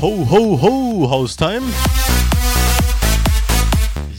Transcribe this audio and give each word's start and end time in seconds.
Ho, 0.00 0.26
ho, 0.28 0.60
ho, 0.60 1.10
Haustime. 1.10 1.62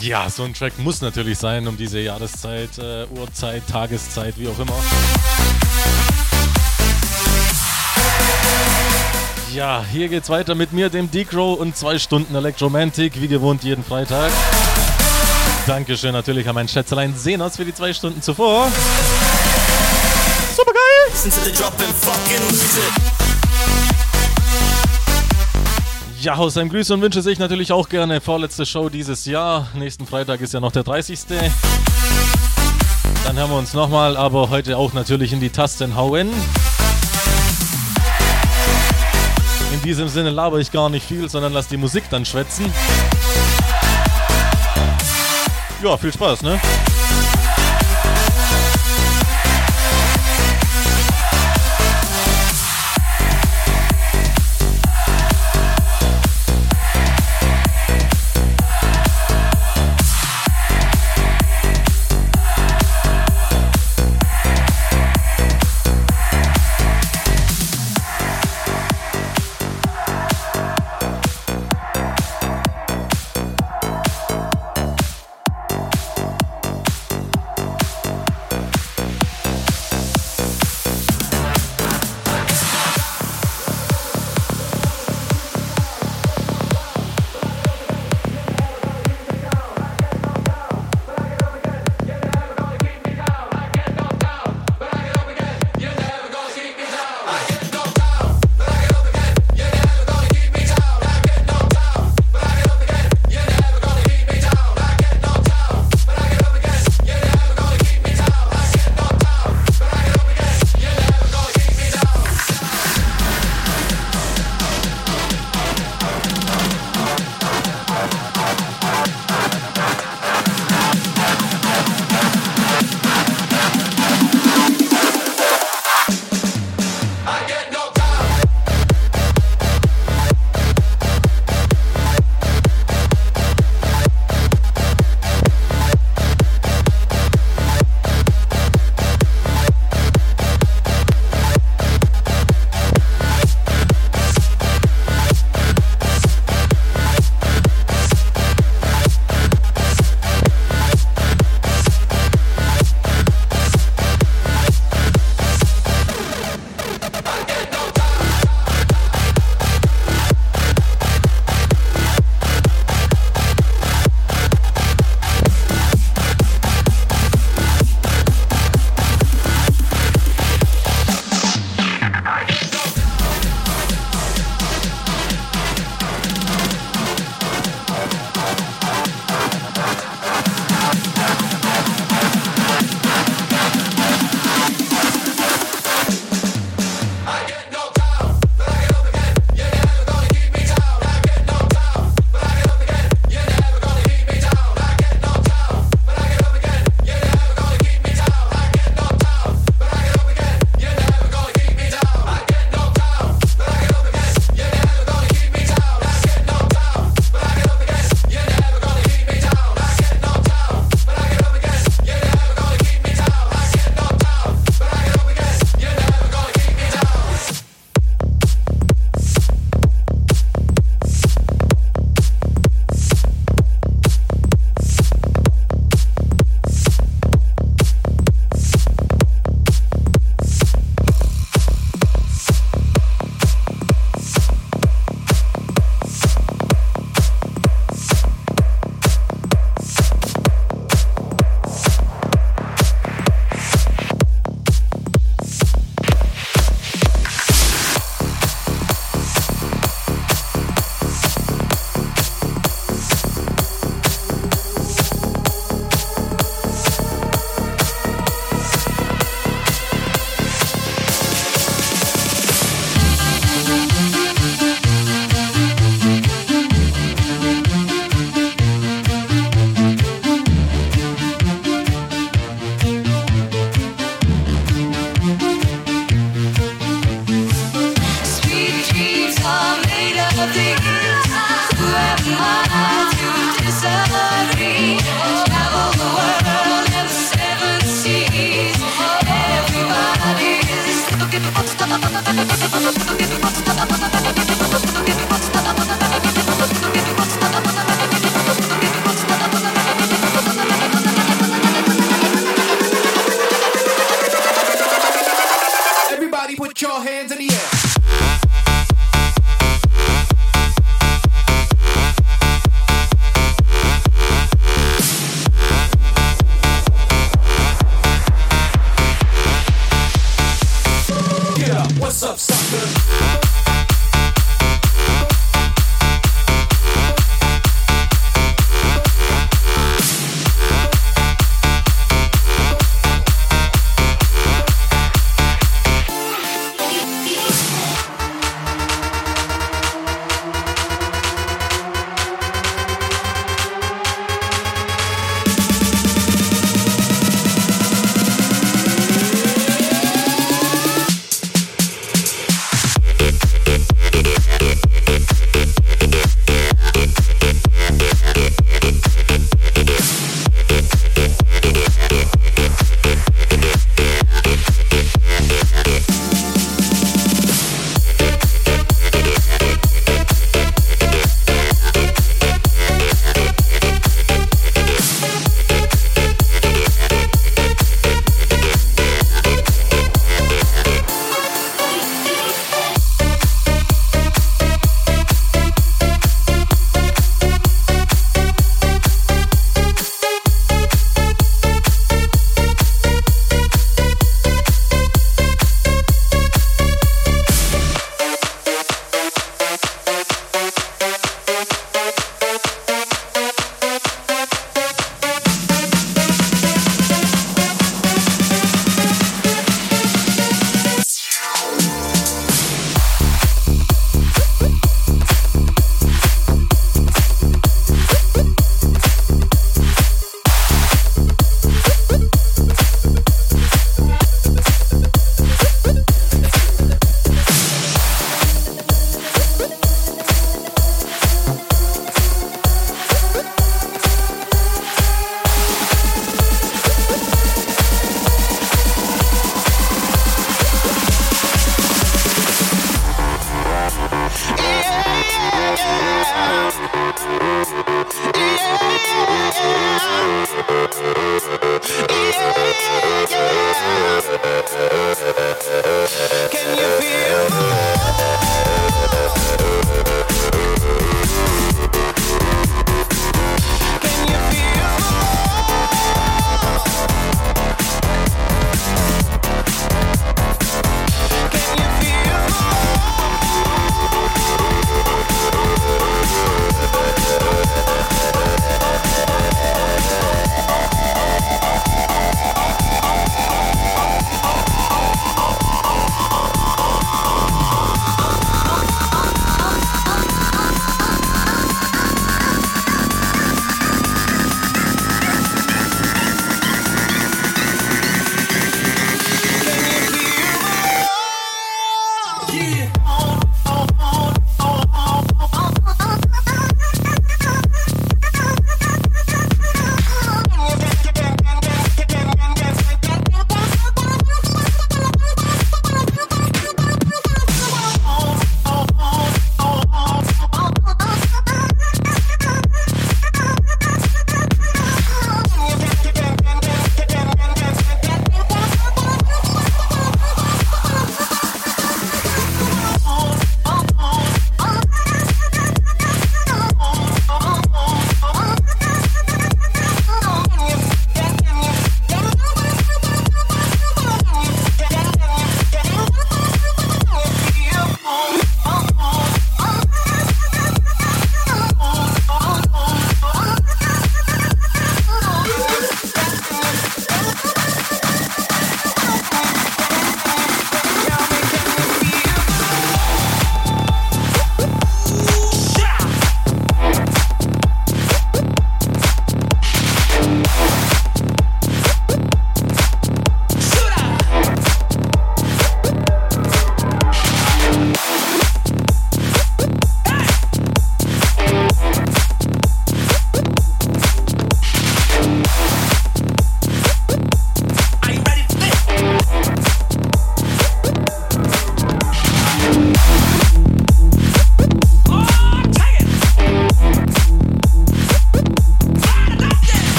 Ja, 0.00 0.28
so 0.30 0.44
ein 0.44 0.54
Track 0.54 0.78
muss 0.78 1.00
natürlich 1.00 1.38
sein 1.38 1.68
um 1.68 1.76
diese 1.76 2.00
Jahreszeit, 2.00 2.78
äh, 2.78 3.06
Uhrzeit, 3.16 3.62
Tageszeit, 3.68 4.34
wie 4.38 4.48
auch 4.48 4.58
immer. 4.58 4.74
Ja, 9.54 9.84
hier 9.92 10.08
geht's 10.08 10.30
weiter 10.30 10.54
mit 10.54 10.72
mir, 10.72 10.88
dem 10.88 11.10
Decro 11.10 11.52
und 11.52 11.76
zwei 11.76 11.98
Stunden 11.98 12.34
Electromantic, 12.34 13.20
wie 13.20 13.28
gewohnt 13.28 13.64
jeden 13.64 13.84
Freitag. 13.84 14.32
Dankeschön 15.66 16.12
natürlich 16.12 16.48
an 16.48 16.54
meinen 16.54 16.68
Schätzelein 16.68 17.14
Senos 17.16 17.56
für 17.56 17.64
die 17.64 17.74
zwei 17.74 17.92
Stunden 17.92 18.22
zuvor. 18.22 18.68
Super 21.22 21.36
geil! 21.44 22.40
Ja, 26.20 26.34
aus 26.34 26.54
seinem 26.54 26.68
Grüße 26.68 26.92
und 26.94 27.00
wünsche 27.00 27.22
sich 27.22 27.38
natürlich 27.38 27.70
auch 27.70 27.88
gerne 27.88 28.20
vorletzte 28.20 28.66
Show 28.66 28.88
dieses 28.88 29.24
Jahr. 29.26 29.68
Nächsten 29.74 30.04
Freitag 30.04 30.40
ist 30.40 30.52
ja 30.52 30.58
noch 30.58 30.72
der 30.72 30.82
30. 30.82 31.20
Dann 33.24 33.36
hören 33.36 33.50
wir 33.50 33.56
uns 33.56 33.72
nochmal, 33.72 34.16
aber 34.16 34.50
heute 34.50 34.76
auch 34.76 34.94
natürlich 34.94 35.32
in 35.32 35.38
die 35.38 35.50
Tasten 35.50 35.94
hauen. 35.94 36.28
In 39.72 39.82
diesem 39.84 40.08
Sinne 40.08 40.30
laber 40.30 40.58
ich 40.58 40.72
gar 40.72 40.88
nicht 40.88 41.06
viel, 41.06 41.28
sondern 41.28 41.52
lass 41.52 41.68
die 41.68 41.76
Musik 41.76 42.02
dann 42.10 42.24
schwätzen. 42.24 42.64
Ja, 45.84 45.96
viel 45.96 46.12
Spaß, 46.12 46.42
ne? 46.42 46.60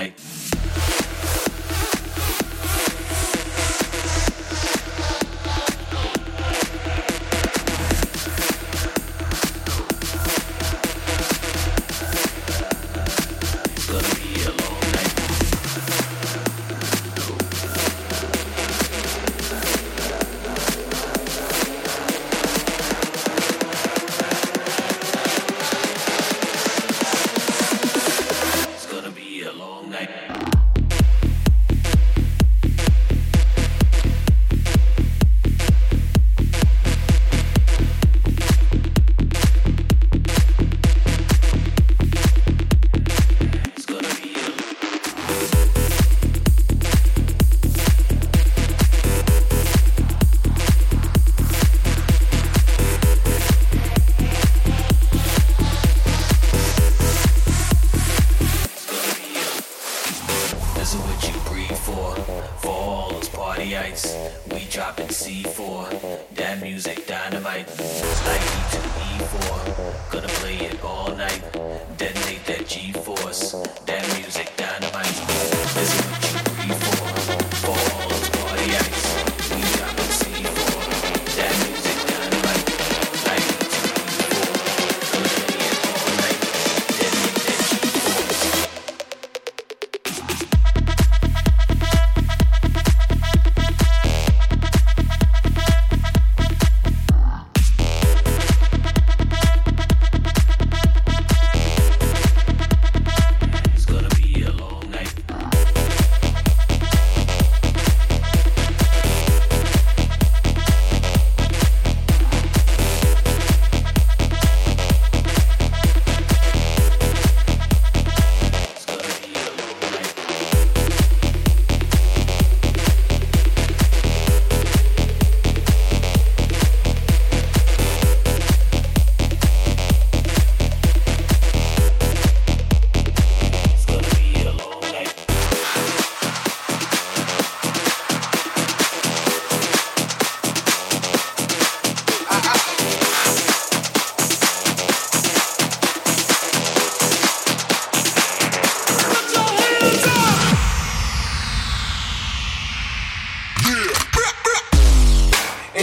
Night. 0.00 0.39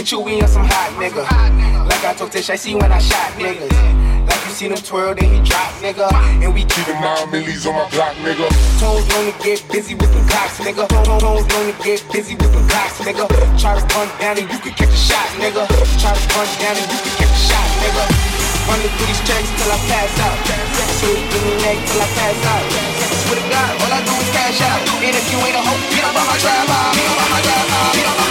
And 0.08 0.24
Chewy 0.24 0.40
on 0.40 0.48
some 0.48 0.64
hot 0.64 0.96
nigga. 0.96 1.20
Like 1.84 2.00
I 2.00 2.14
told 2.16 2.32
Tish, 2.32 2.48
I 2.48 2.56
see 2.56 2.72
when 2.72 2.88
I 2.88 2.96
shot 2.96 3.28
niggas. 3.36 3.68
Like 4.24 4.40
you 4.48 4.52
seen 4.56 4.72
him 4.72 4.80
twirl, 4.80 5.12
then 5.12 5.28
he 5.28 5.40
drop, 5.44 5.68
nigga. 5.84 6.08
And 6.40 6.54
we 6.54 6.64
keep 6.64 6.88
Keep 6.88 6.96
my 6.96 7.28
millies 7.28 7.66
on 7.68 7.76
my 7.76 7.84
block, 7.92 8.16
nigga. 8.24 8.48
toes 8.80 9.04
known 9.12 9.28
to 9.28 9.34
get 9.44 9.60
busy 9.68 9.92
with 9.92 10.08
the 10.08 10.22
clocks, 10.24 10.56
nigga. 10.64 10.88
Toes 10.88 11.44
known 11.52 11.66
to 11.68 11.76
get 11.84 12.00
busy 12.08 12.40
with 12.40 12.52
the 12.56 12.62
clocks, 12.72 12.96
nigga. 13.04 13.28
Try 13.60 13.76
to 13.76 13.84
run 13.92 14.08
down 14.16 14.38
and 14.40 14.48
you 14.48 14.58
can 14.64 14.72
catch 14.80 14.88
a 14.88 14.96
shot, 14.96 15.28
nigga. 15.36 15.68
Try 16.00 16.16
to 16.16 16.24
run 16.32 16.48
down 16.56 16.74
and 16.78 16.88
you 16.88 16.98
can 17.04 17.14
catch 17.20 17.34
a 17.34 17.40
shot, 17.44 17.68
nigga. 17.84 18.04
Running 18.64 18.92
through 18.96 19.08
these 19.12 19.22
checks 19.28 19.50
till 19.60 19.68
I 19.68 19.78
pass 19.92 20.14
out. 20.24 20.38
Sweet 21.04 21.20
in 21.20 21.42
the 21.52 21.54
neck 21.68 21.78
till 21.84 22.00
I 22.00 22.08
pass 22.16 22.38
out. 22.48 22.64
Swear 23.28 23.36
to 23.36 23.44
God, 23.52 23.70
all 23.76 23.92
I 23.92 24.00
do 24.08 24.14
is 24.16 24.30
cash 24.32 24.60
out. 24.64 24.80
And 25.04 25.12
if 25.12 25.26
you 25.28 25.38
ain't 25.44 25.52
a 25.52 25.60
hoe, 25.60 25.76
get. 25.92 26.00
Get 26.00 26.04
up 26.08 26.16
on 26.16 26.24
my 26.32 26.36
drive 26.40 26.70
out. 26.72 26.96
Get 26.96 27.04
up 27.12 27.20
on 27.20 27.28
my 27.28 27.40
drive 27.44 27.68
out. 27.76 28.27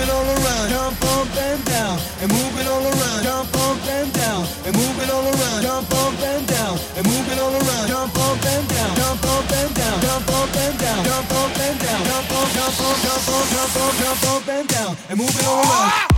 It 0.00 0.10
all 0.10 0.26
around. 0.26 0.66
Jump 0.70 1.04
up 1.04 1.36
and 1.36 1.64
down 1.64 1.94
and 2.22 2.28
move 2.32 2.54
it 2.60 2.66
all 2.66 2.84
around. 2.84 3.20
Jump 3.22 3.54
up 3.54 3.88
and 3.96 4.12
down 4.12 4.40
and 4.66 4.72
move 4.76 4.96
it 5.02 5.10
all 5.10 5.26
around. 5.26 5.60
Jump 5.62 5.92
up 5.94 6.22
and 6.22 6.46
down 6.46 6.74
and 6.96 7.04
move 7.06 7.26
it 7.32 7.38
all 7.38 7.54
around. 7.54 7.86
Jump 7.88 8.18
up 8.18 8.44
and 8.44 8.64
down. 8.68 8.92
Jump 8.96 9.24
up 9.24 9.52
and 9.52 9.74
down. 9.74 9.96
Jump 10.00 10.30
up 10.30 10.56
and 10.56 10.78
down. 10.78 11.04
Jump 11.04 11.32
up 11.32 11.58
and 11.58 11.78
down. 11.80 12.04
Jump 12.04 12.32
up, 12.32 12.48
jump 12.52 12.80
up, 12.80 12.96
jump 13.04 13.28
up, 13.28 13.44
jump 13.52 13.76
up, 13.76 13.94
jump 13.98 14.24
up 14.32 14.48
and 14.48 14.68
down 14.68 14.96
and 15.08 15.18
move 15.18 15.30
it 15.30 15.46
all 15.46 15.62
around. 15.62 16.17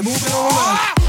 and 0.00 0.06
move 0.06 0.26
it 0.26 0.32
all 0.32 0.48
around. 0.48 0.99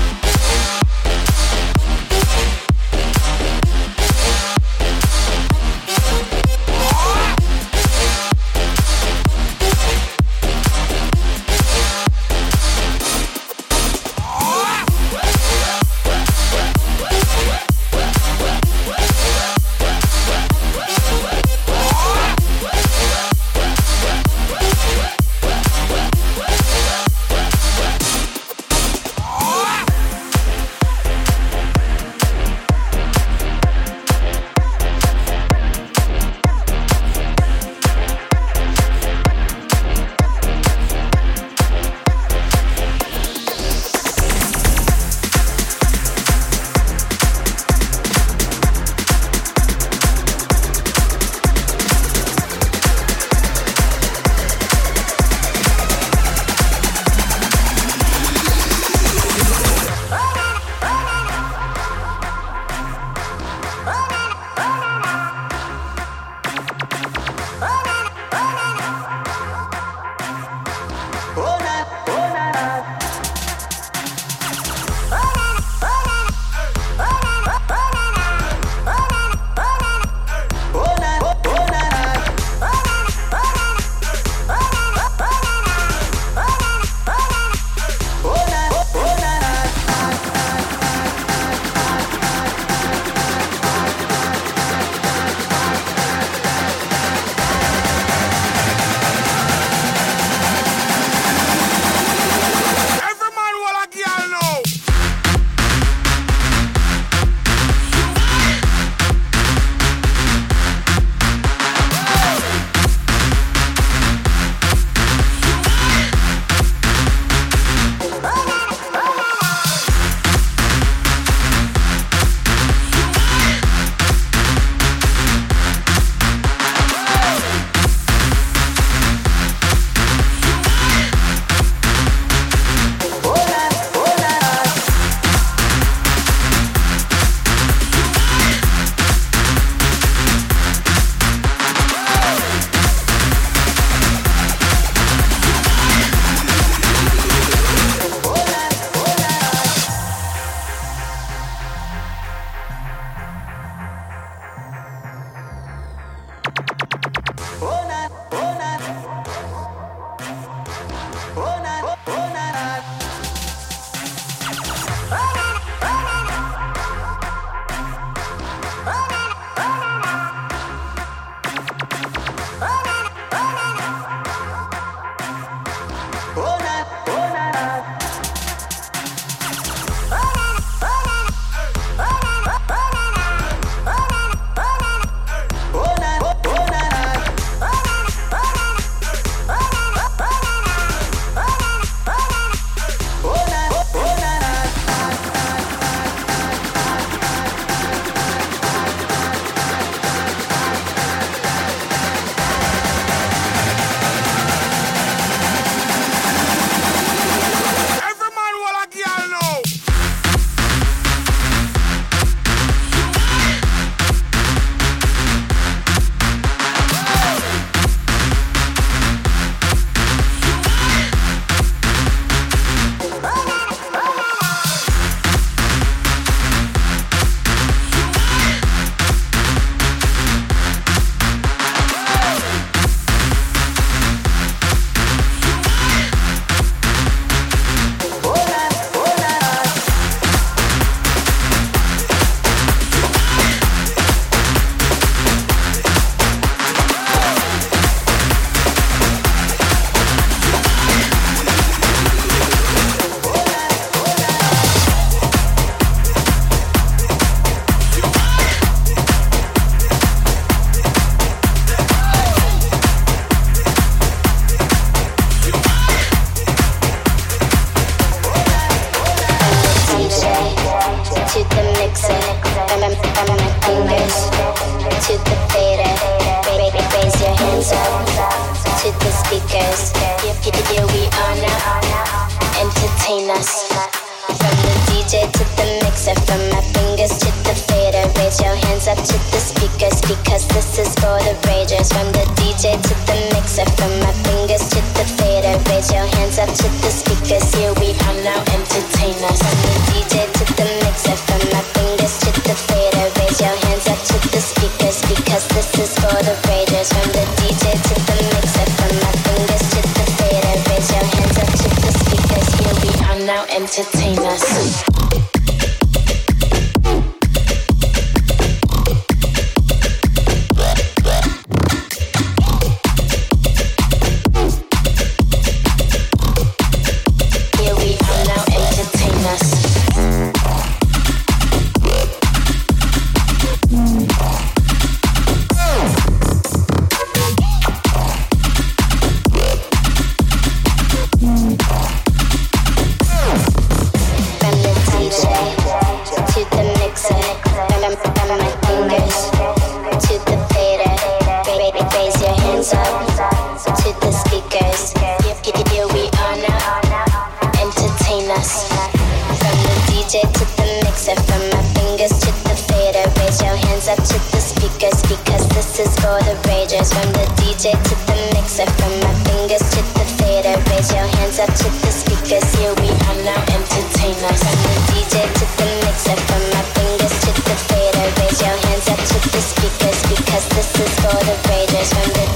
DJ 367.61 367.77
to 367.77 367.95
the 368.09 368.17
mixer, 368.33 368.65
from 368.65 368.89
my 369.05 369.13
fingers 369.21 369.61
to 369.61 369.81
the 369.93 370.05
fader. 370.17 370.57
Raise 370.73 370.89
your 370.97 371.05
hands 371.05 371.37
up 371.37 371.45
to 371.45 371.69
the 371.85 371.91
speakers. 371.93 372.41
Here 372.57 372.73
we 372.81 372.89
are 372.89 373.21
now, 373.21 373.37
entertainers. 373.53 374.41
From 374.41 374.57
the 374.65 374.73
DJ 374.89 375.21
to 375.29 375.45
the 375.61 375.67
mixer, 375.85 376.17
from 376.25 376.41
my 376.57 376.63
fingers 376.73 377.13
to 377.21 377.29
the 377.29 377.55
fader. 377.69 378.07
Raise 378.17 378.41
your 378.41 378.57
hands 378.65 378.89
up 378.89 378.97
to 378.97 379.17
the 379.29 379.41
speakers 379.45 379.99
because 380.09 380.45
this 380.57 380.73
is 380.73 380.93
for 381.05 381.13
the 381.21 381.37
ragers. 381.53 381.93
From 381.93 382.09
the 382.17 382.30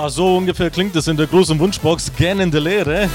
Ja, 0.00 0.08
so 0.08 0.38
ungefähr 0.38 0.70
klingt 0.70 0.96
es 0.96 1.08
in 1.08 1.18
der 1.18 1.26
großen 1.26 1.58
Wunschbox 1.58 2.10
gern 2.16 2.40
in 2.40 2.50
der 2.50 2.62
Leere. 2.62 3.10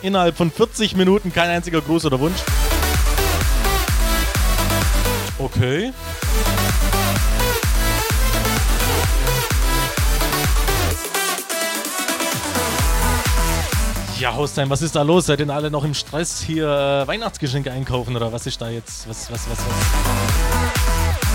Innerhalb 0.00 0.36
von 0.36 0.52
40 0.52 0.94
Minuten 0.94 1.32
kein 1.32 1.50
einziger 1.50 1.80
Gruß 1.80 2.04
oder 2.04 2.20
Wunsch. 2.20 2.38
Okay. 5.40 5.92
Ja, 14.20 14.32
Haustime, 14.36 14.70
was 14.70 14.82
ist 14.82 14.94
da 14.94 15.02
los? 15.02 15.26
Seid 15.26 15.40
ihr 15.40 15.50
alle 15.50 15.72
noch 15.72 15.82
im 15.82 15.94
Stress 15.94 16.40
hier 16.40 16.68
äh, 16.68 17.08
Weihnachtsgeschenke 17.08 17.72
einkaufen 17.72 18.14
oder 18.14 18.32
was 18.32 18.46
ist 18.46 18.60
da 18.60 18.70
jetzt? 18.70 19.08
Was, 19.08 19.32
was, 19.32 19.50
was, 19.50 19.58
was? 19.58 21.25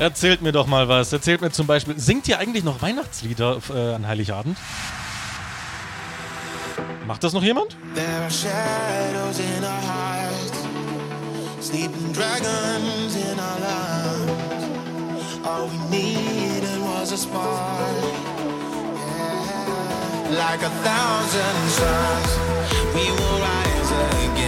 Erzählt 0.00 0.40
mir 0.40 0.52
doch 0.52 0.66
mal 0.66 0.88
was. 0.88 1.12
Erzählt 1.12 1.42
mir 1.42 1.50
zum 1.50 1.66
Beispiel, 1.66 1.98
singt 1.98 2.26
ihr 2.26 2.38
eigentlich 2.38 2.64
noch 2.64 2.80
Weihnachtslieder 2.80 3.58
äh, 3.68 3.94
an 3.94 4.08
Heiligabend? 4.08 4.56
Macht 7.06 7.22
das 7.22 7.34
noch 7.34 7.42
jemand? 7.42 7.76
Like 20.32 20.62
a 20.62 20.70
thousand 20.84 21.70
suns, 21.78 22.30
we 22.94 23.10
will 23.10 23.38
rise 23.42 23.92
again. 23.92 24.39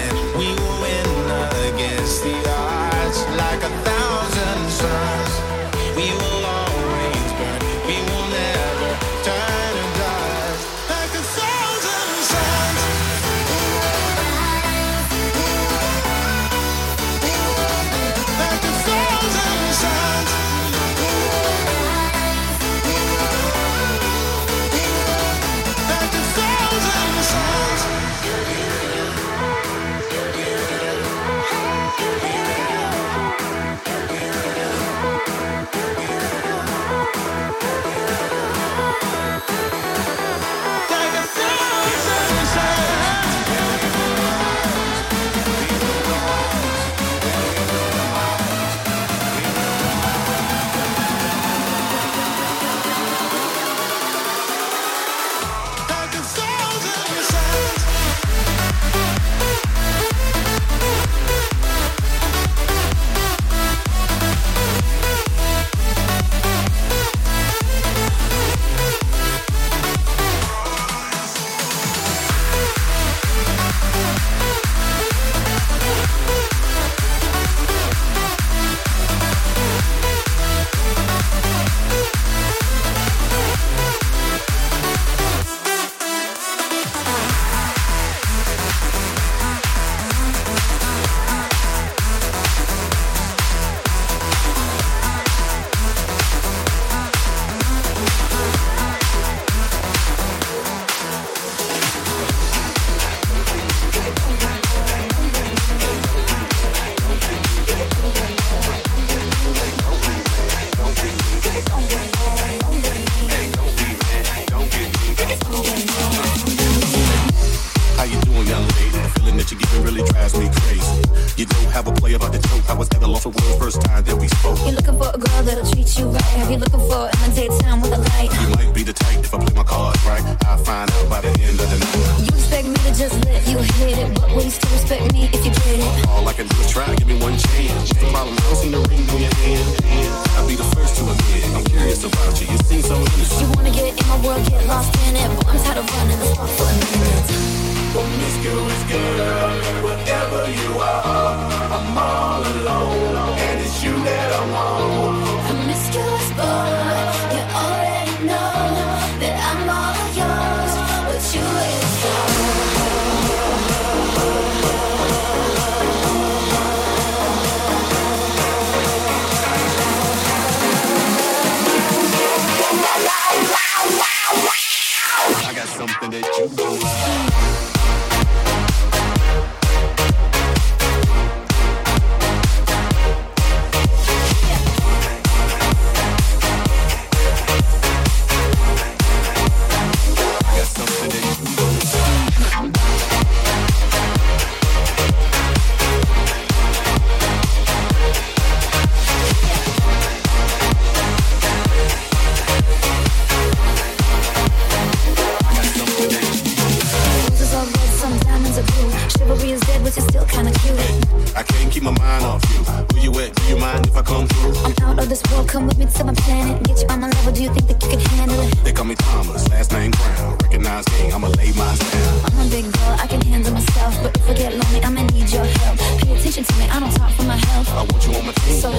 guys 220.73 220.85
king, 220.97 221.13
I'ma 221.13 221.29
lay 221.39 221.53
mine 221.53 221.79
down. 221.93 222.15
I'm 222.25 222.47
a 222.47 222.51
big 222.51 222.65
girl, 222.73 222.97
I 222.99 223.07
can 223.07 223.21
handle 223.23 223.53
myself, 223.53 223.95
but 224.03 224.17
if 224.17 224.31
I 224.31 224.35
get 224.35 224.53
lonely, 224.57 224.81
I'ma 224.83 225.03
need 225.13 225.29
your 225.31 225.45
help. 225.45 225.79
Pay 226.01 226.17
attention 226.17 226.45
to 226.45 226.55
me, 226.59 226.65
I 226.75 226.81
don't 226.81 226.95
talk 226.97 227.13
for 227.13 227.25
my 227.25 227.37
health. 227.37 227.69
I 227.71 227.83
want 227.85 228.07
you 228.07 228.15
on 228.17 228.27
my 228.27 228.33
team. 228.33 228.61
So 228.61 228.71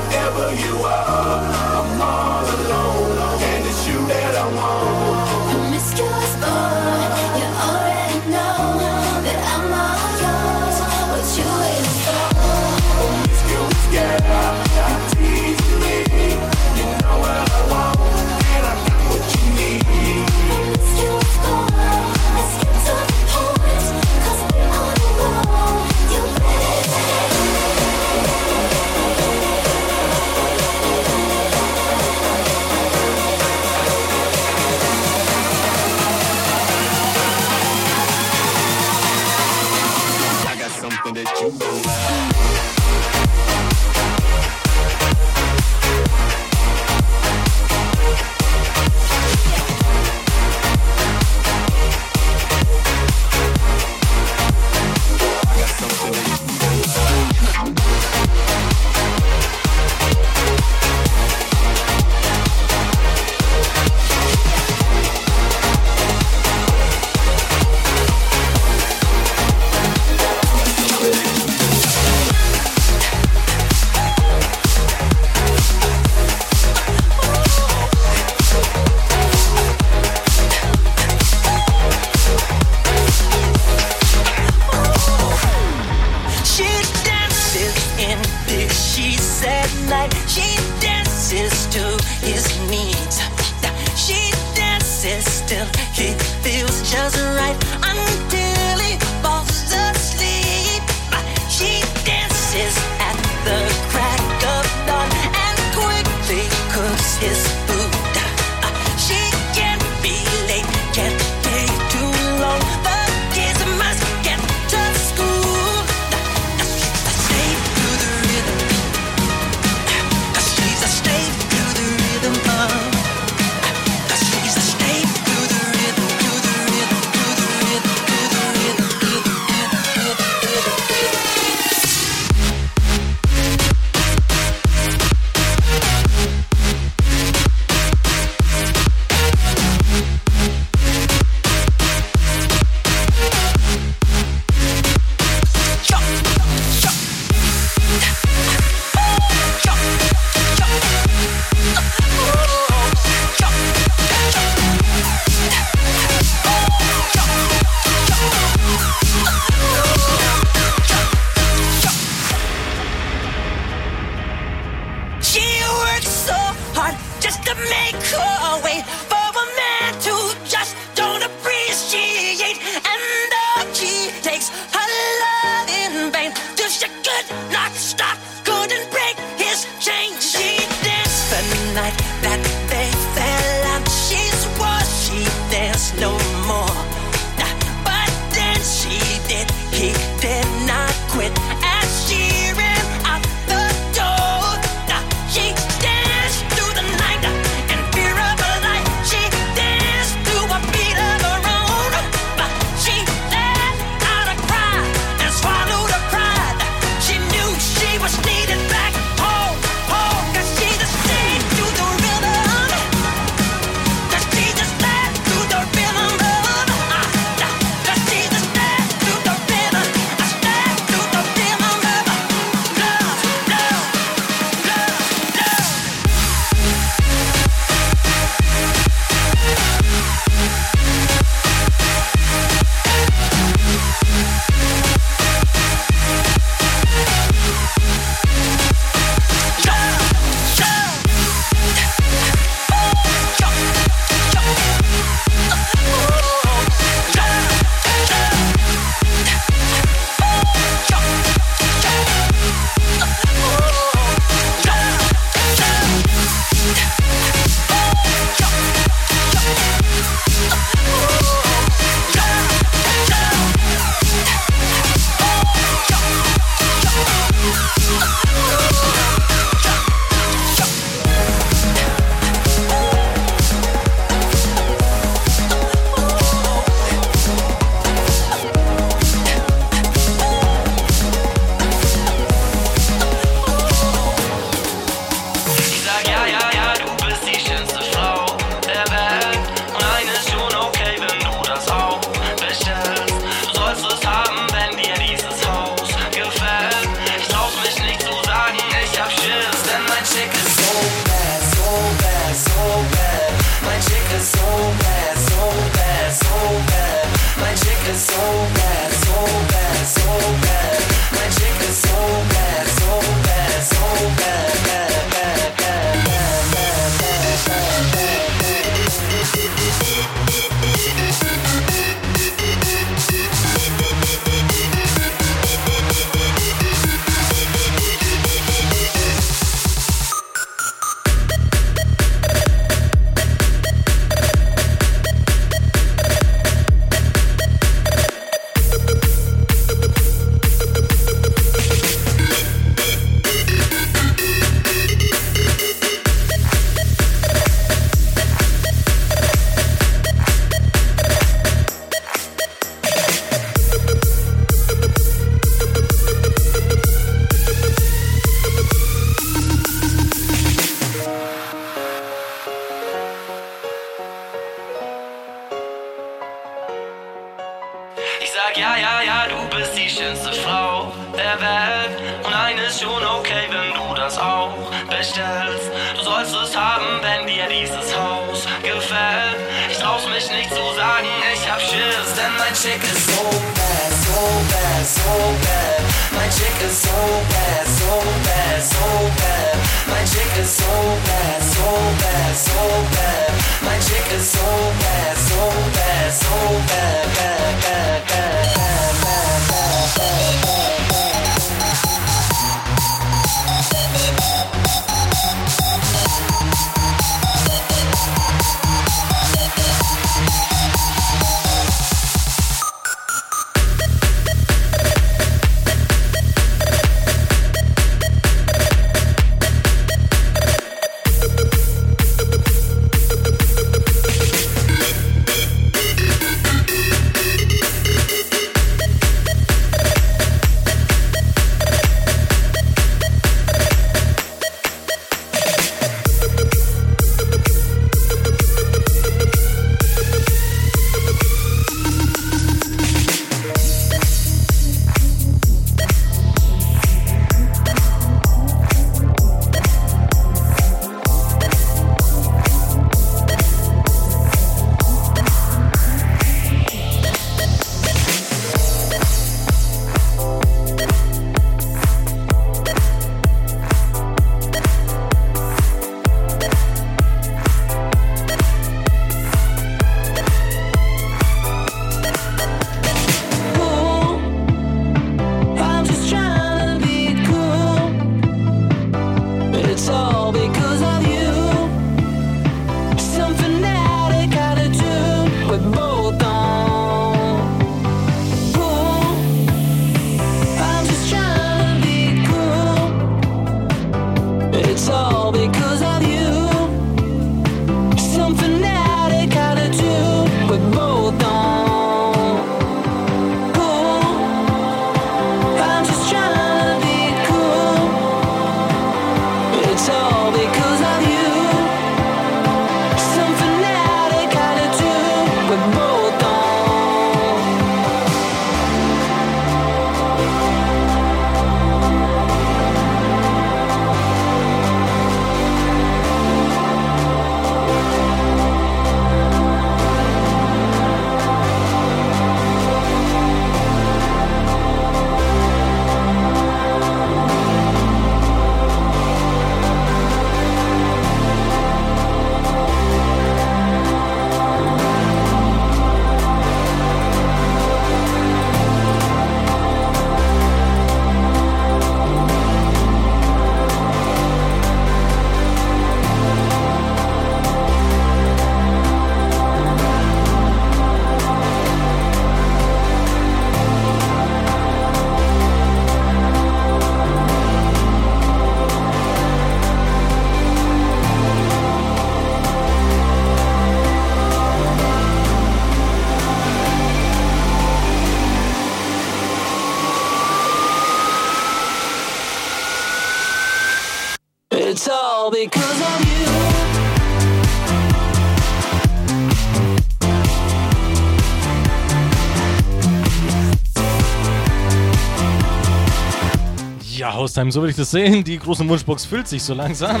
Ja, 597.26 597.28
Haustime, 597.28 597.50
so 597.50 597.60
will 597.60 597.70
ich 597.70 597.76
das 597.76 597.90
sehen. 597.90 598.22
Die 598.22 598.38
große 598.38 598.68
Wunschbox 598.68 599.04
füllt 599.04 599.26
sich 599.26 599.42
so 599.42 599.52
langsam. 599.52 600.00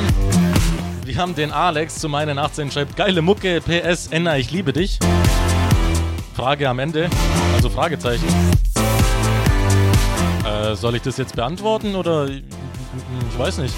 Wir 1.04 1.16
haben 1.16 1.34
den 1.34 1.50
Alex 1.50 1.98
zu 1.98 2.08
meinen 2.08 2.38
18 2.38 2.70
schreibt, 2.70 2.94
geile 2.94 3.20
Mucke, 3.20 3.60
PS, 3.60 4.06
Enna, 4.08 4.38
ich 4.38 4.52
liebe 4.52 4.72
dich. 4.72 5.00
Frage 6.34 6.68
am 6.68 6.78
Ende, 6.78 7.10
also 7.52 7.68
Fragezeichen. 7.68 8.24
Äh, 10.44 10.76
soll 10.76 10.94
ich 10.94 11.02
das 11.02 11.16
jetzt 11.16 11.34
beantworten 11.34 11.96
oder 11.96 12.28
ich 12.28 12.44
weiß 13.36 13.58
nicht. 13.58 13.74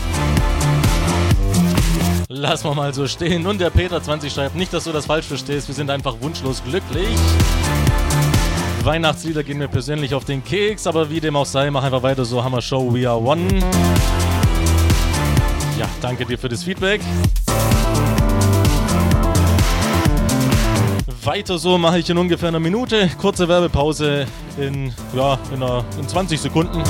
Lass 2.28 2.64
mal 2.64 2.74
mal 2.74 2.92
so 2.92 3.06
stehen. 3.06 3.46
Und 3.46 3.62
der 3.62 3.70
Peter 3.70 4.02
20 4.02 4.30
schreibt, 4.30 4.56
nicht, 4.56 4.74
dass 4.74 4.84
du 4.84 4.92
das 4.92 5.06
falsch 5.06 5.24
verstehst, 5.24 5.68
wir 5.68 5.74
sind 5.74 5.88
einfach 5.88 6.16
wunschlos 6.20 6.62
glücklich. 6.62 7.16
Weihnachtslieder 8.88 9.42
gehen 9.42 9.58
mir 9.58 9.68
persönlich 9.68 10.14
auf 10.14 10.24
den 10.24 10.42
Keks, 10.42 10.86
aber 10.86 11.10
wie 11.10 11.20
dem 11.20 11.36
auch 11.36 11.44
sei, 11.44 11.70
mach 11.70 11.84
einfach 11.84 12.02
weiter 12.02 12.24
so. 12.24 12.42
Hammer 12.42 12.62
Show, 12.62 12.90
we 12.90 13.06
are 13.06 13.20
one. 13.20 13.46
Ja, 15.78 15.86
danke 16.00 16.24
dir 16.24 16.38
für 16.38 16.48
das 16.48 16.64
Feedback. 16.64 17.02
Weiter 21.22 21.58
so 21.58 21.76
mache 21.76 21.98
ich 21.98 22.08
in 22.08 22.16
ungefähr 22.16 22.48
einer 22.48 22.60
Minute. 22.60 23.10
Kurze 23.18 23.46
Werbepause 23.46 24.26
in, 24.56 24.94
ja, 25.14 25.38
in, 25.52 25.62
einer, 25.62 25.84
in 26.00 26.08
20 26.08 26.40
Sekunden. 26.40 26.82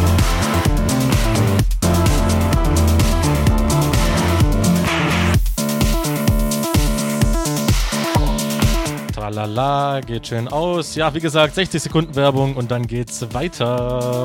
Tralala, 9.39 10.01
geht 10.01 10.27
schön 10.27 10.49
aus. 10.49 10.97
Ja, 10.97 11.15
wie 11.15 11.21
gesagt, 11.21 11.55
60 11.55 11.81
Sekunden 11.81 12.17
Werbung 12.17 12.57
und 12.57 12.73
dann 12.73 12.89
geht's 12.89 13.25
weiter. 13.33 14.25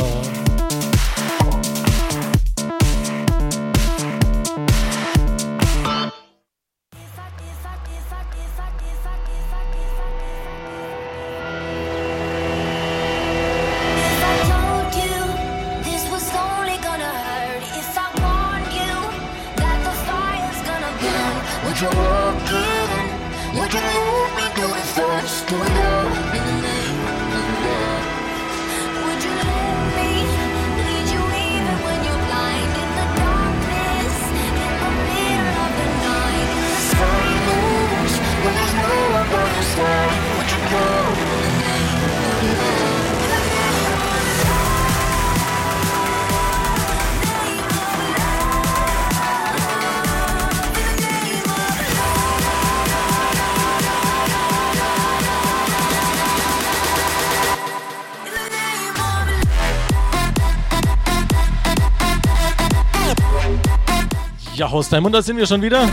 Ja, 64.83 64.85
Haustime, 64.85 65.05
und 65.05 65.13
da 65.13 65.21
sind 65.21 65.37
wir 65.37 65.47
schon 65.47 65.61
wieder. 65.61 65.89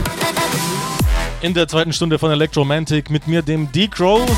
In 1.43 1.55
der 1.55 1.68
zweiten 1.68 1.93
Stunde 1.93 2.18
von 2.18 2.32
Electromantic 2.32 3.09
mit 3.09 3.28
mir, 3.28 3.41
dem 3.41 3.70
D-Crow. 3.70 4.28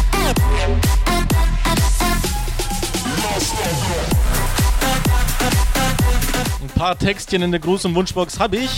Ein 6.61 6.69
paar 6.75 6.99
Textchen 6.99 7.41
in 7.41 7.51
der 7.51 7.67
und 7.67 7.95
Wunschbox 7.95 8.39
habe 8.39 8.59
ich. 8.59 8.71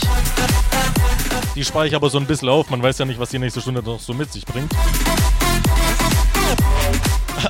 Die 1.57 1.65
spare 1.65 1.89
ich 1.89 1.97
aber 1.97 2.09
so 2.09 2.19
ein 2.19 2.27
bisschen 2.27 2.51
auf. 2.51 2.71
Man 2.71 2.81
weiß 2.81 2.99
ja 2.99 3.05
nicht, 3.05 3.19
was 3.19 3.31
die 3.31 3.41
nächste 3.41 3.61
Stunde 3.61 3.83
noch 3.83 3.99
so 3.99 4.15
mit 4.15 4.33
sich 4.33 4.47
bringt. 4.47 4.73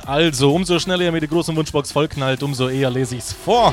Also, 0.07 0.51
umso 0.51 0.79
schneller 0.79 1.03
ihr 1.03 1.11
mir 1.11 1.21
die 1.21 1.27
große 1.27 1.55
Wunschbox 1.55 1.91
vollknallt, 1.91 2.41
umso 2.41 2.69
eher 2.69 2.89
lese 2.89 3.17
ich's 3.17 3.33
vor. 3.33 3.71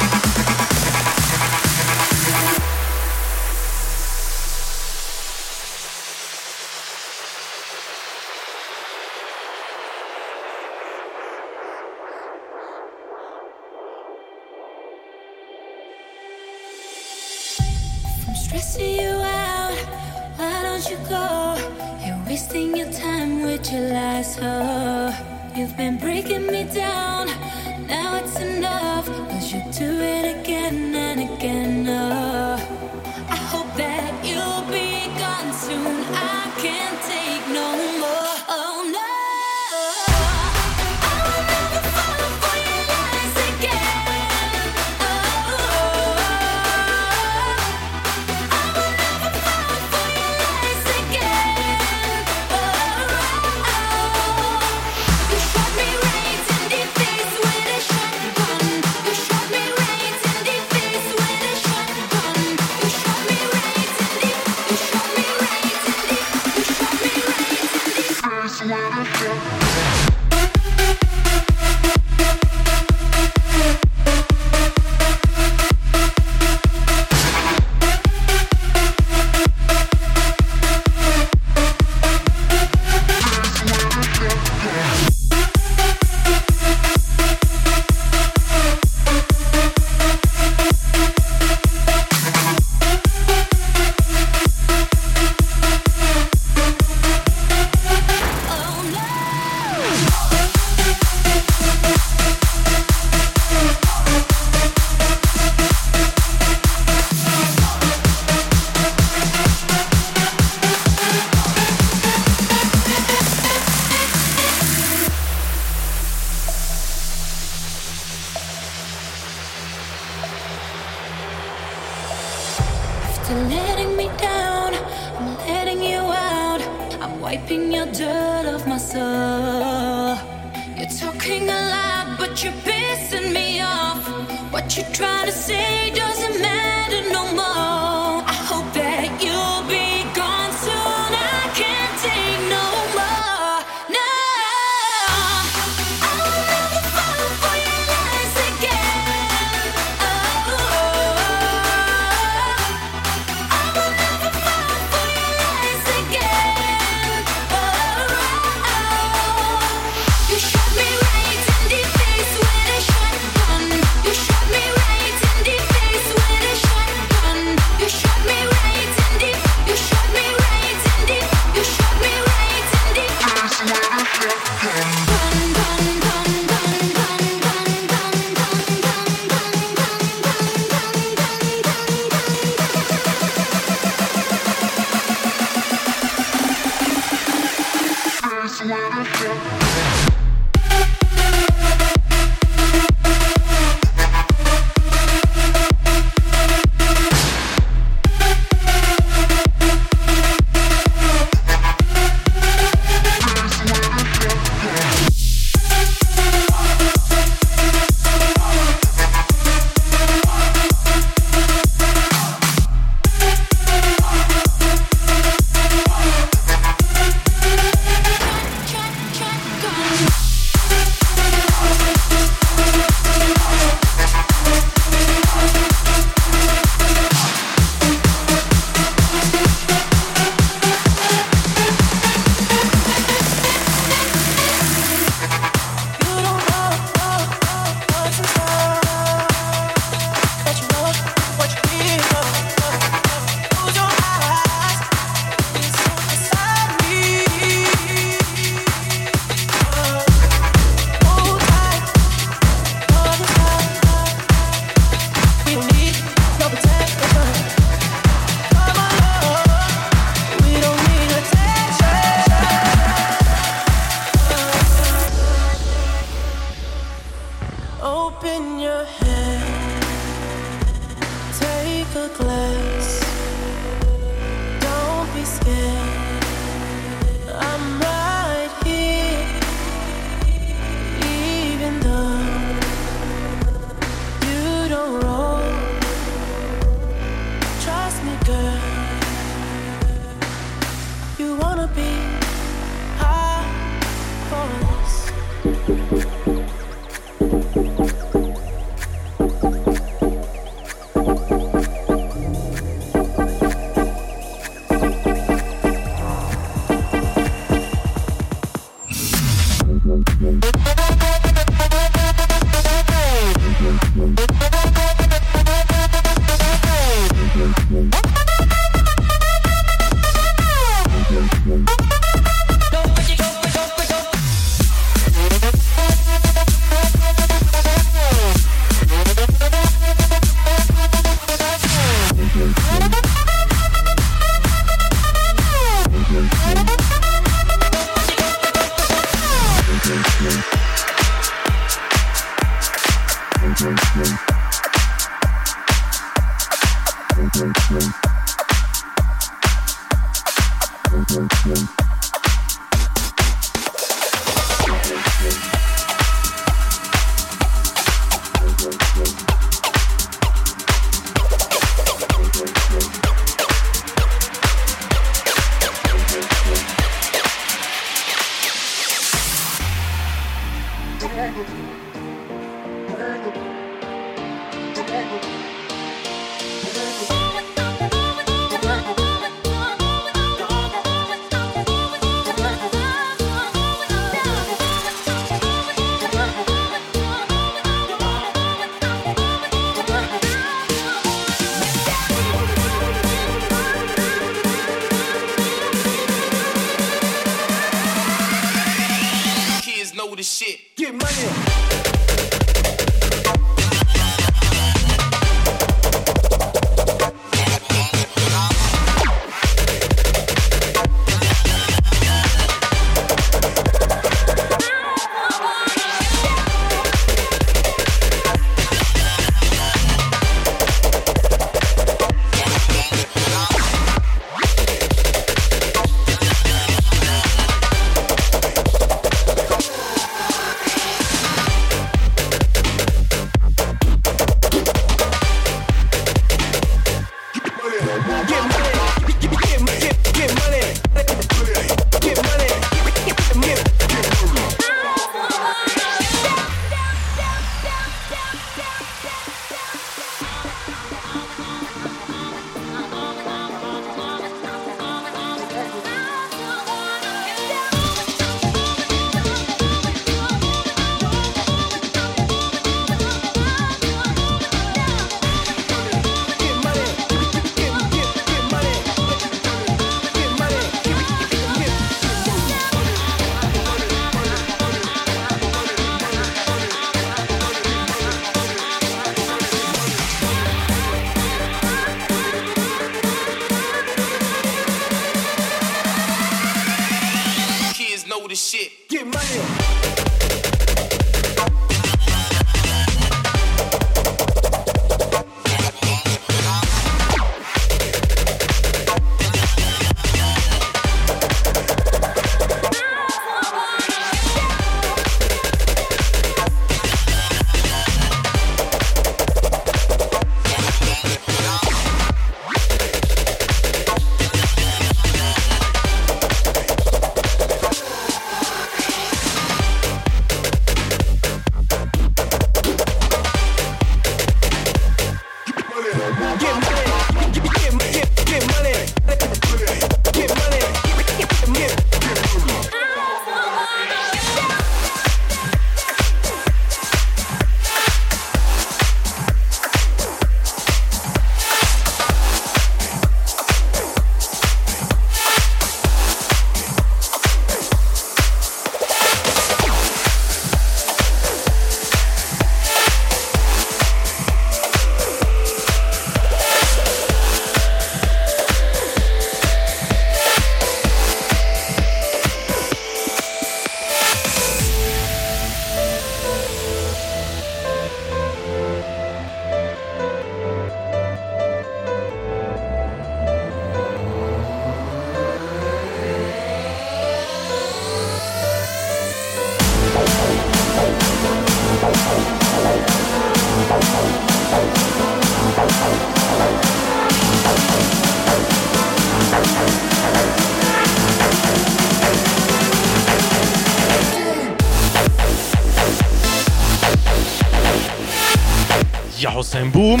Dem 599.52 599.72
Boom. 599.72 600.00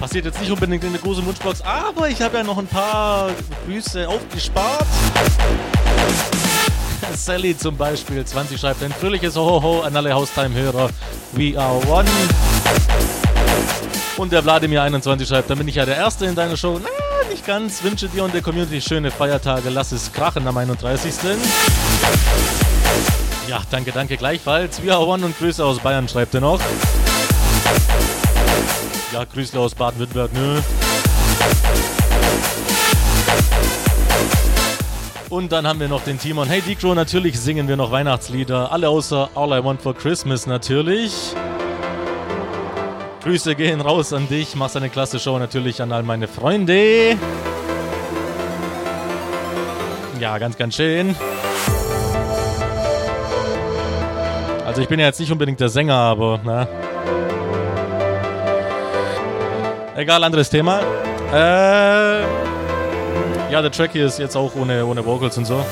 Passiert 0.00 0.24
jetzt 0.24 0.40
nicht 0.40 0.50
unbedingt 0.50 0.82
in 0.82 0.92
der 0.92 1.00
großen 1.00 1.24
Wunschbox, 1.24 1.62
aber 1.62 2.08
ich 2.08 2.20
habe 2.20 2.38
ja 2.38 2.42
noch 2.42 2.58
ein 2.58 2.66
paar 2.66 3.30
Grüße 3.66 4.08
aufgespart. 4.08 4.86
Sally 7.14 7.56
zum 7.56 7.76
Beispiel, 7.76 8.24
20 8.24 8.60
schreibt 8.60 8.82
ein 8.82 8.92
fröhliches 8.92 9.36
Hohoho 9.36 9.82
an 9.82 9.96
alle 9.96 10.12
Haustime-Hörer. 10.12 10.90
We 11.32 11.58
are 11.58 11.76
one. 11.88 12.08
Und 14.16 14.32
der 14.32 14.44
Wladimir 14.44 14.82
21 14.82 15.28
schreibt, 15.28 15.50
dann 15.50 15.58
bin 15.58 15.68
ich 15.68 15.76
ja 15.76 15.86
der 15.86 15.96
Erste 15.96 16.26
in 16.26 16.34
deiner 16.34 16.56
Show. 16.56 16.80
Na, 16.82 16.88
nicht 17.30 17.46
ganz. 17.46 17.82
Wünsche 17.82 18.08
dir 18.08 18.24
und 18.24 18.34
der 18.34 18.42
Community 18.42 18.80
schöne 18.80 19.10
Feiertage. 19.10 19.70
Lass 19.70 19.92
es 19.92 20.12
krachen 20.12 20.46
am 20.46 20.56
31. 20.56 21.14
Ja, 23.48 23.62
danke, 23.70 23.92
danke 23.92 24.18
gleichfalls. 24.18 24.78
Are 24.86 25.06
one 25.06 25.24
und 25.24 25.38
Grüße 25.38 25.64
aus 25.64 25.78
Bayern 25.78 26.06
schreibt 26.06 26.34
er 26.34 26.42
noch. 26.42 26.60
Ja, 29.10 29.24
Grüße 29.24 29.58
aus 29.58 29.74
Baden-Württemberg, 29.74 30.30
nö. 30.34 30.60
Und 35.30 35.50
dann 35.50 35.66
haben 35.66 35.80
wir 35.80 35.88
noch 35.88 36.04
den 36.04 36.18
Timon. 36.18 36.46
Hey 36.46 36.60
Decro, 36.60 36.94
natürlich 36.94 37.40
singen 37.40 37.68
wir 37.68 37.76
noch 37.76 37.90
Weihnachtslieder. 37.90 38.70
Alle 38.70 38.90
außer 38.90 39.30
All 39.34 39.58
I 39.58 39.64
Want 39.64 39.80
for 39.80 39.94
Christmas 39.94 40.46
natürlich. 40.46 41.34
Grüße 43.22 43.54
gehen 43.54 43.80
raus 43.80 44.12
an 44.12 44.28
dich. 44.28 44.56
Machst 44.56 44.76
eine 44.76 44.90
klasse 44.90 45.18
Show 45.18 45.38
natürlich 45.38 45.80
an 45.80 45.90
all 45.92 46.02
meine 46.02 46.28
Freunde. 46.28 47.16
Ja, 50.20 50.36
ganz, 50.36 50.58
ganz 50.58 50.76
schön. 50.76 51.16
Also 54.68 54.82
ich 54.82 54.88
bin 54.88 55.00
ja 55.00 55.06
jetzt 55.06 55.18
nicht 55.18 55.32
unbedingt 55.32 55.58
der 55.60 55.70
Sänger, 55.70 55.94
aber 55.94 56.40
na. 56.44 56.68
Egal, 59.96 60.22
anderes 60.22 60.50
Thema. 60.50 60.80
Äh, 61.32 62.20
ja, 63.50 63.62
der 63.62 63.70
Track 63.70 63.92
hier 63.92 64.04
ist 64.04 64.18
jetzt 64.18 64.36
auch 64.36 64.54
ohne, 64.56 64.84
ohne 64.84 65.02
Vocals 65.06 65.38
und 65.38 65.46
so. 65.46 65.64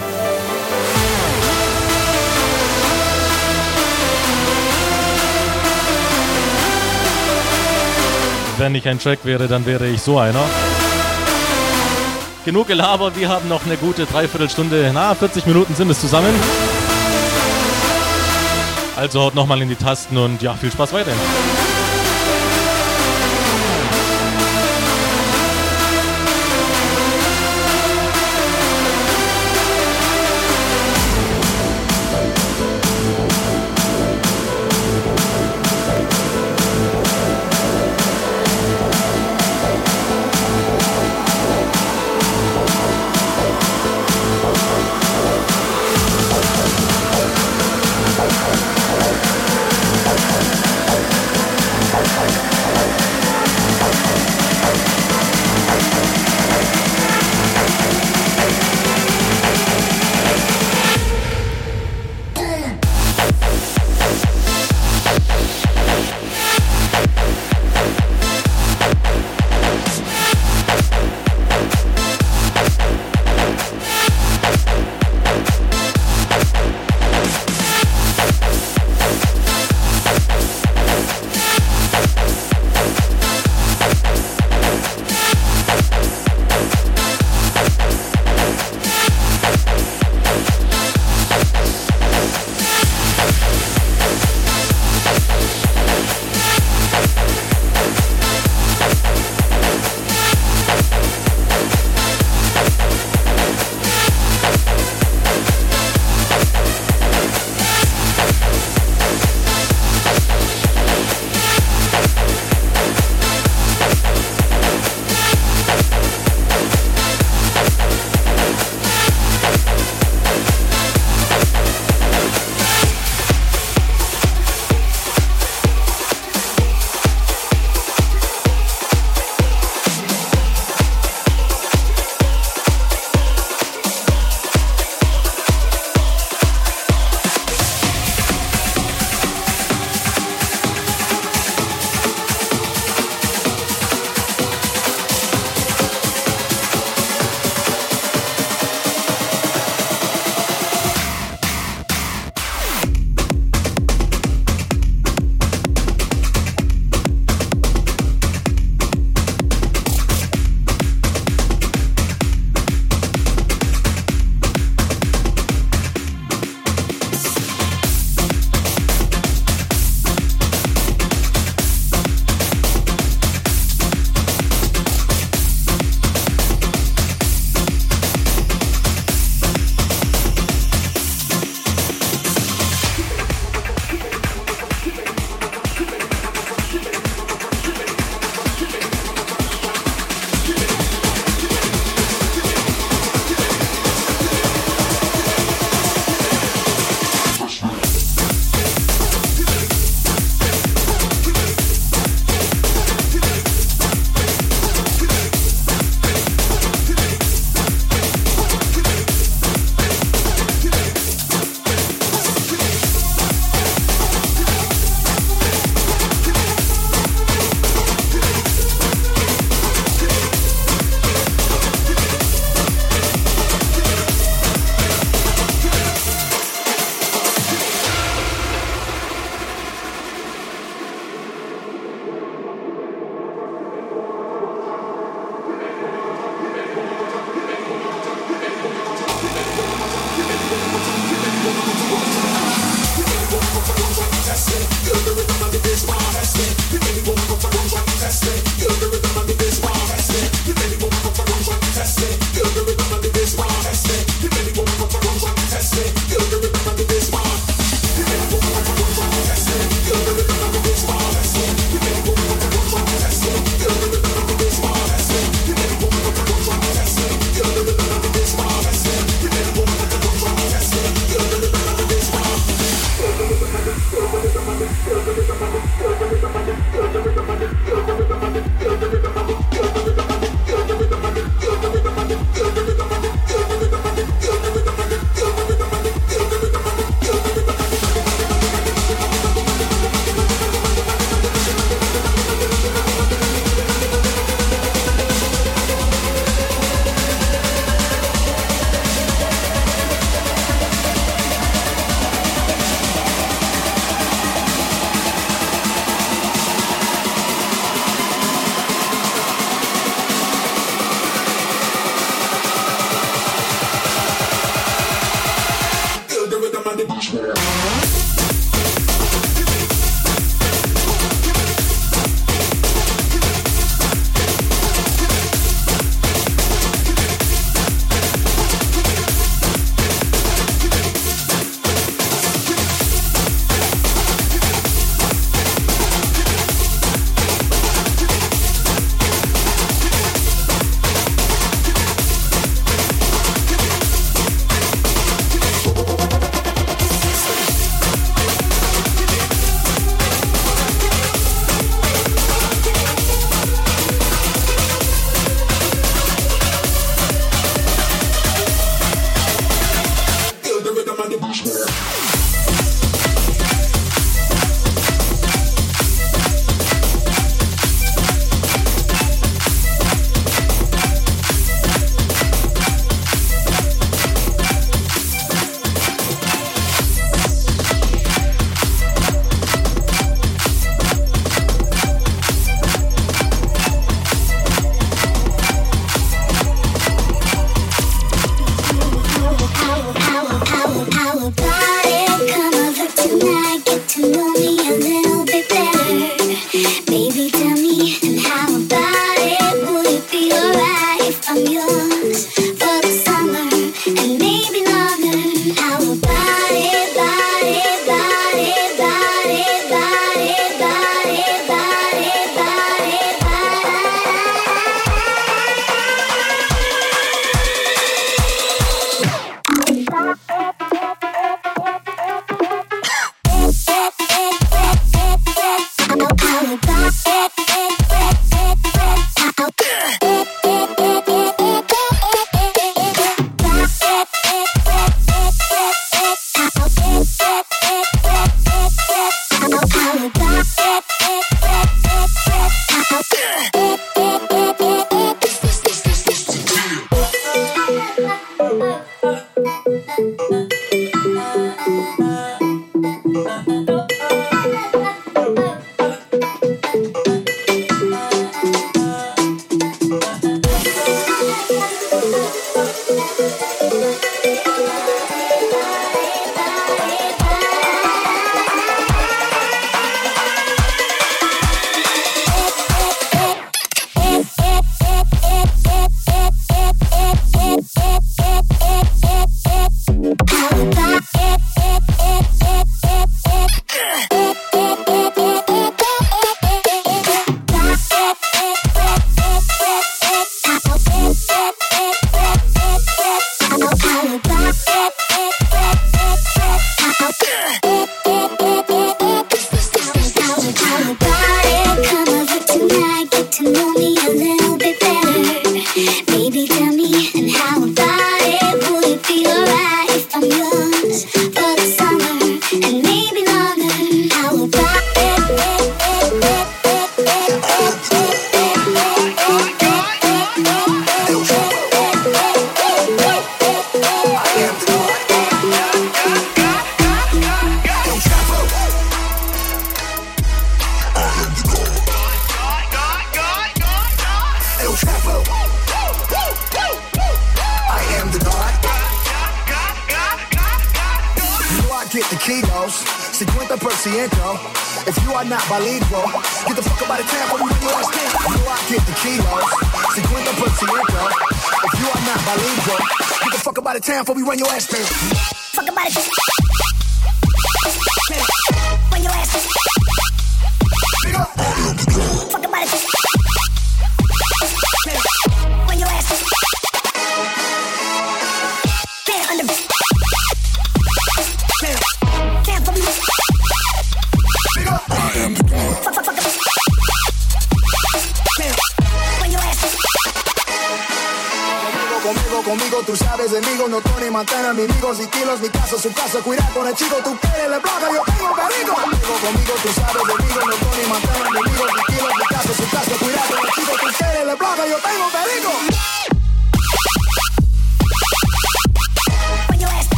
Wenn 8.57 8.75
ich 8.75 8.89
ein 8.89 8.99
Track 8.99 9.19
wäre, 9.25 9.47
dann 9.47 9.67
wäre 9.67 9.89
ich 9.89 10.01
so 10.01 10.19
einer. 10.19 10.41
Genug 12.47 12.69
Gelaber, 12.69 13.15
wir 13.15 13.29
haben 13.29 13.47
noch 13.51 13.67
eine 13.67 13.77
gute 13.77 14.07
Dreiviertelstunde, 14.07 14.91
na, 14.95 15.15
40 15.15 15.45
Minuten 15.45 15.75
sind 15.75 15.91
es 15.91 16.01
zusammen. 16.01 16.33
Also 18.97 19.21
haut 19.21 19.35
nochmal 19.35 19.61
in 19.63 19.69
die 19.69 19.77
Tasten 19.77 20.17
und 20.17 20.41
ja, 20.43 20.55
viel 20.55 20.73
Spaß 20.73 20.93
weiterhin. 20.93 21.76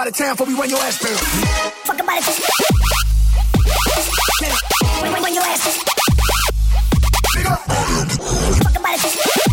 out 0.00 0.06
of 0.06 0.14
town 0.14 0.32
before 0.32 0.46
we 0.46 0.54
run 0.54 0.70
your 0.70 0.78
ass 0.78 0.98
down. 0.98 1.14
Fuck 1.84 2.00
about 2.00 2.16
it. 2.16 2.26
We 5.02 5.08
run, 5.08 5.34
your 5.34 5.42
ass. 5.42 5.76
Nigga. 7.36 7.56
Fuck 8.64 8.78
about 8.78 9.04
it. 9.04 9.49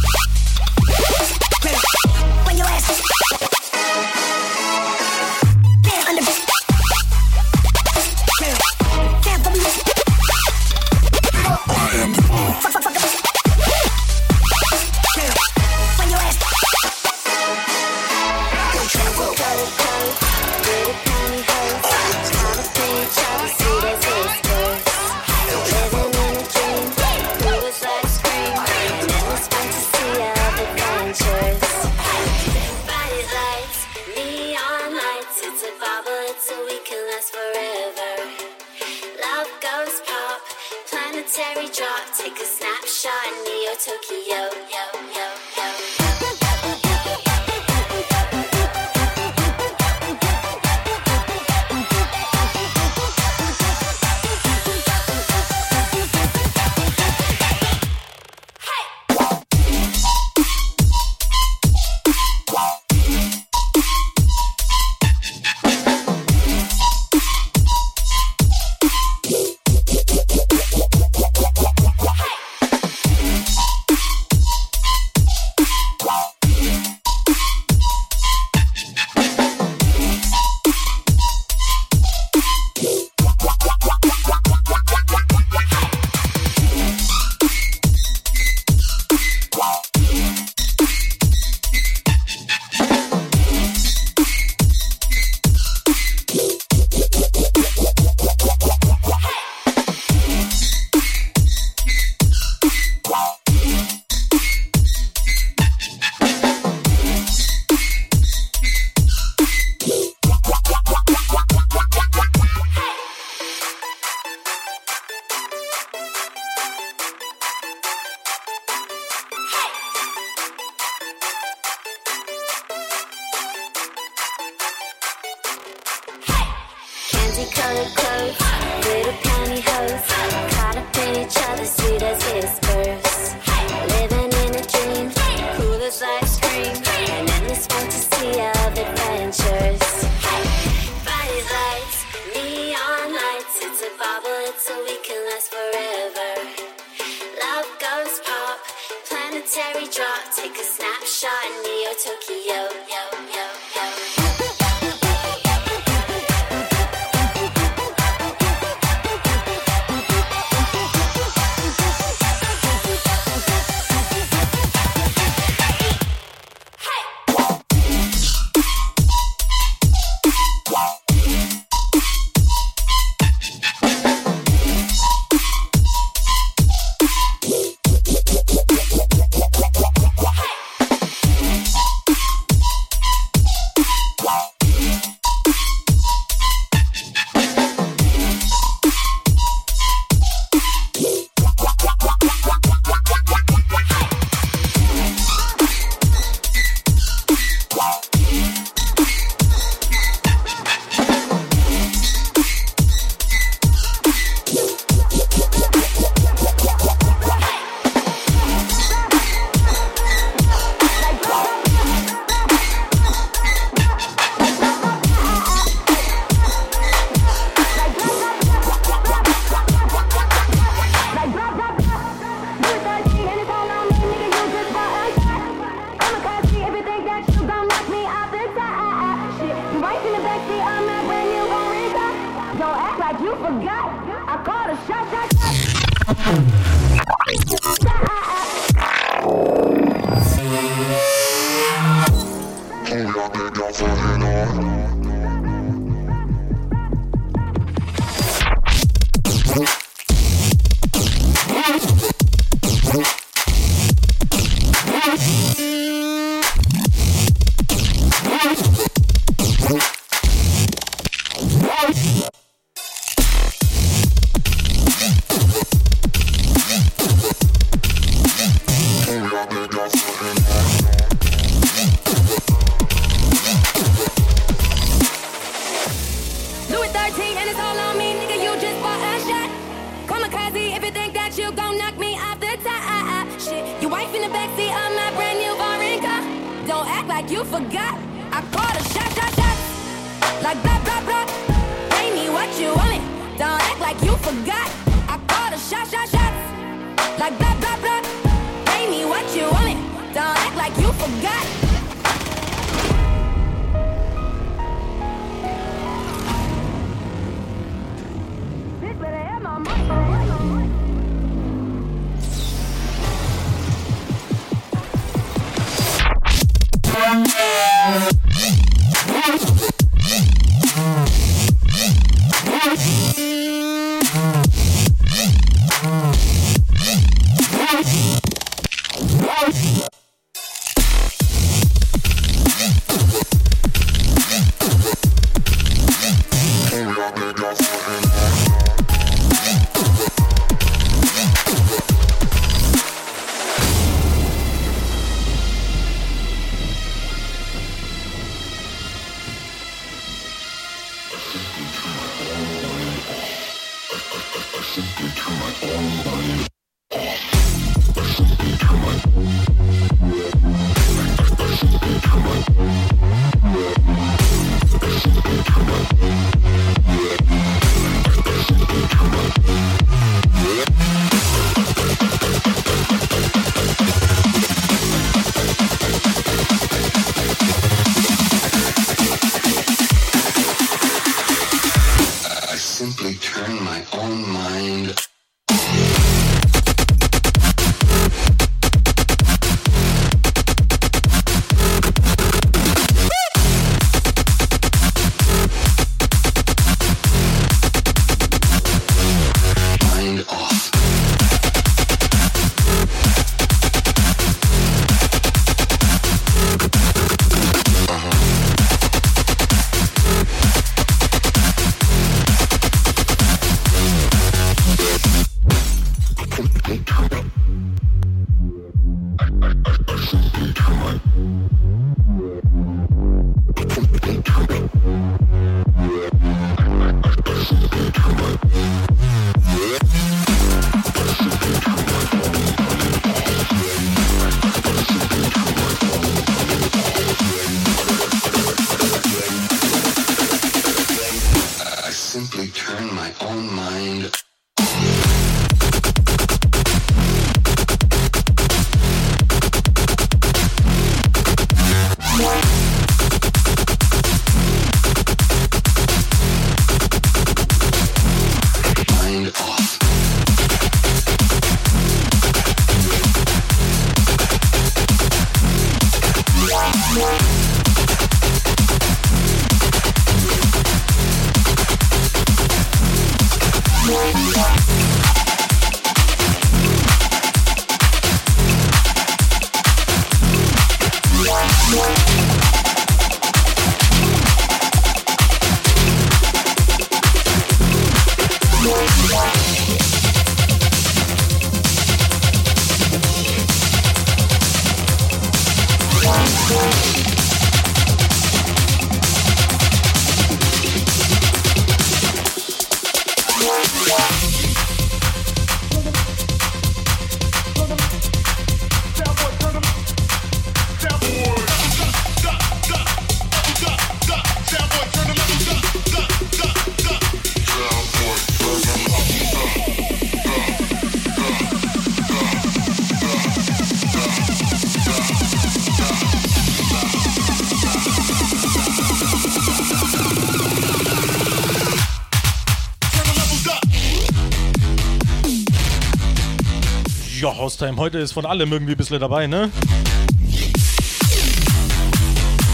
Ja, 537.59 537.63
Haustime, 537.63 537.81
heute 537.81 537.97
ist 537.97 538.11
von 538.11 538.25
allem 538.25 538.51
irgendwie 538.51 538.73
ein 538.73 538.77
bisschen 538.77 538.99
dabei, 538.99 539.25
ne? 539.25 539.49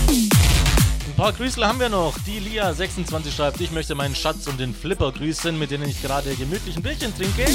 Ein 0.07 1.15
paar 1.17 1.33
Grüßel 1.33 1.65
haben 1.65 1.79
wir 1.79 1.89
noch. 1.89 2.13
Die 2.25 2.39
Lia26 2.39 3.35
schreibt, 3.35 3.59
ich 3.59 3.71
möchte 3.71 3.95
meinen 3.95 4.15
Schatz 4.15 4.47
und 4.47 4.59
den 4.59 4.73
Flipper 4.73 5.11
grüßen, 5.11 5.59
mit 5.59 5.71
denen 5.71 5.89
ich 5.89 6.01
gerade 6.01 6.33
gemütlich 6.35 6.77
ein 6.77 6.83
Bierchen 6.83 7.13
trinke. 7.15 7.45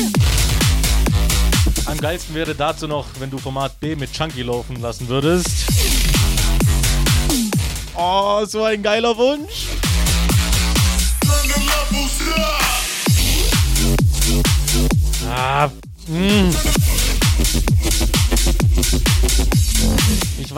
Am 1.86 1.96
geilsten 1.98 2.34
wäre 2.34 2.54
dazu 2.54 2.86
noch, 2.86 3.06
wenn 3.18 3.30
du 3.30 3.38
Format 3.38 3.80
B 3.80 3.96
mit 3.96 4.12
Chunky 4.12 4.42
laufen 4.42 4.80
lassen 4.82 5.08
würdest. 5.08 5.48
Oh, 7.94 8.44
so 8.44 8.64
ein 8.64 8.82
geiler 8.82 9.16
Wunsch. 9.16 9.67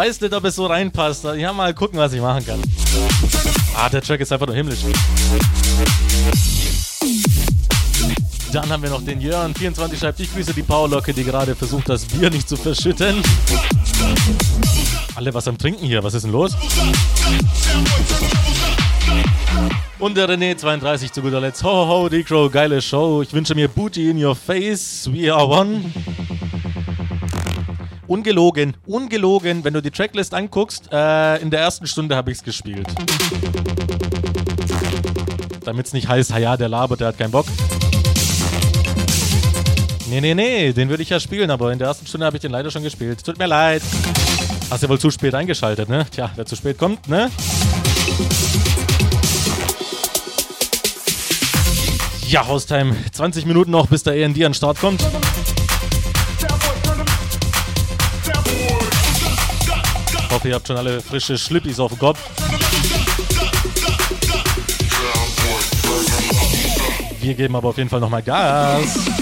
Weiß 0.00 0.22
nicht, 0.22 0.32
ob 0.32 0.44
es 0.44 0.56
so 0.56 0.64
reinpasst. 0.64 1.24
Ja, 1.36 1.52
mal 1.52 1.74
gucken, 1.74 1.98
was 1.98 2.14
ich 2.14 2.22
machen 2.22 2.44
kann. 2.46 2.58
Ah, 3.76 3.90
der 3.90 4.00
Track 4.00 4.20
ist 4.20 4.32
einfach 4.32 4.46
nur 4.46 4.56
himmlisch. 4.56 4.78
Dann 8.50 8.70
haben 8.70 8.82
wir 8.82 8.88
noch 8.88 9.04
den 9.04 9.20
Jörn24 9.20 9.98
schreibt, 9.98 10.20
ich 10.20 10.32
grüße 10.32 10.54
die 10.54 10.62
Paulocke, 10.62 11.12
die 11.12 11.22
gerade 11.22 11.54
versucht, 11.54 11.90
das 11.90 12.06
Bier 12.06 12.30
nicht 12.30 12.48
zu 12.48 12.56
verschütten. 12.56 13.22
Alle 15.16 15.34
was 15.34 15.46
am 15.46 15.58
Trinken 15.58 15.84
hier, 15.84 16.02
was 16.02 16.14
ist 16.14 16.22
denn 16.22 16.32
los? 16.32 16.56
Und 19.98 20.16
der 20.16 20.30
René32 20.30 21.12
zu 21.12 21.20
guter 21.20 21.42
Letzt. 21.42 21.62
Ho, 21.62 21.68
ho, 21.68 21.88
ho, 21.88 22.08
Decro, 22.08 22.48
geile 22.48 22.80
Show. 22.80 23.20
Ich 23.20 23.34
wünsche 23.34 23.54
mir 23.54 23.68
Booty 23.68 24.08
in 24.08 24.24
your 24.24 24.34
face. 24.34 25.10
We 25.12 25.30
are 25.30 25.46
one. 25.46 25.92
Ungelogen, 28.10 28.76
ungelogen, 28.86 29.62
wenn 29.62 29.72
du 29.72 29.80
die 29.80 29.92
Tracklist 29.92 30.34
anguckst, 30.34 30.88
äh, 30.90 31.40
in 31.40 31.48
der 31.48 31.60
ersten 31.60 31.86
Stunde 31.86 32.16
habe 32.16 32.32
ich 32.32 32.38
es 32.38 32.42
gespielt. 32.42 32.88
Damit 35.64 35.86
es 35.86 35.92
nicht 35.92 36.08
heißt, 36.08 36.30
ja, 36.30 36.56
der 36.56 36.68
labert, 36.68 36.98
der 36.98 37.06
hat 37.06 37.18
keinen 37.18 37.30
Bock. 37.30 37.46
Nee, 40.08 40.20
nee, 40.20 40.34
nee, 40.34 40.72
den 40.72 40.88
würde 40.88 41.04
ich 41.04 41.10
ja 41.10 41.20
spielen, 41.20 41.52
aber 41.52 41.72
in 41.72 41.78
der 41.78 41.86
ersten 41.86 42.04
Stunde 42.04 42.26
habe 42.26 42.36
ich 42.36 42.40
den 42.40 42.50
leider 42.50 42.72
schon 42.72 42.82
gespielt. 42.82 43.24
Tut 43.24 43.38
mir 43.38 43.46
leid. 43.46 43.82
Hast 44.72 44.82
ja 44.82 44.88
wohl 44.88 44.98
zu 44.98 45.12
spät 45.12 45.36
eingeschaltet, 45.36 45.88
ne? 45.88 46.04
Tja, 46.10 46.32
wer 46.34 46.44
zu 46.44 46.56
spät 46.56 46.78
kommt, 46.78 47.06
ne? 47.06 47.30
Ja, 52.26 52.44
Haustime. 52.48 52.96
20 53.12 53.46
Minuten 53.46 53.70
noch, 53.70 53.86
bis 53.86 54.02
der 54.02 54.16
END 54.16 54.34
an 54.38 54.50
den 54.50 54.54
Start 54.54 54.80
kommt. 54.80 55.00
Hoffe, 60.40 60.48
ihr 60.48 60.54
habt 60.54 60.66
schon 60.66 60.76
alle 60.78 61.02
frische 61.02 61.36
Schlippis 61.36 61.78
auf 61.78 61.90
dem 61.90 61.98
Kopf. 61.98 62.18
Wir 67.20 67.34
geben 67.34 67.56
aber 67.56 67.68
auf 67.68 67.76
jeden 67.76 67.90
Fall 67.90 68.00
nochmal 68.00 68.22
Gas. 68.22 69.19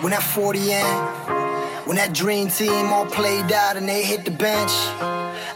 When 0.00 0.10
that 0.10 0.22
40 0.22 0.58
in, 0.72 1.86
when 1.86 1.96
that 1.96 2.12
dream 2.12 2.48
team 2.48 2.86
all 2.86 3.06
played 3.06 3.52
out 3.52 3.76
and 3.76 3.88
they 3.88 4.02
hit 4.02 4.24
the 4.24 4.32
bench, 4.32 4.72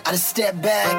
I 0.07 0.11
just 0.11 0.29
step 0.29 0.61
back, 0.63 0.95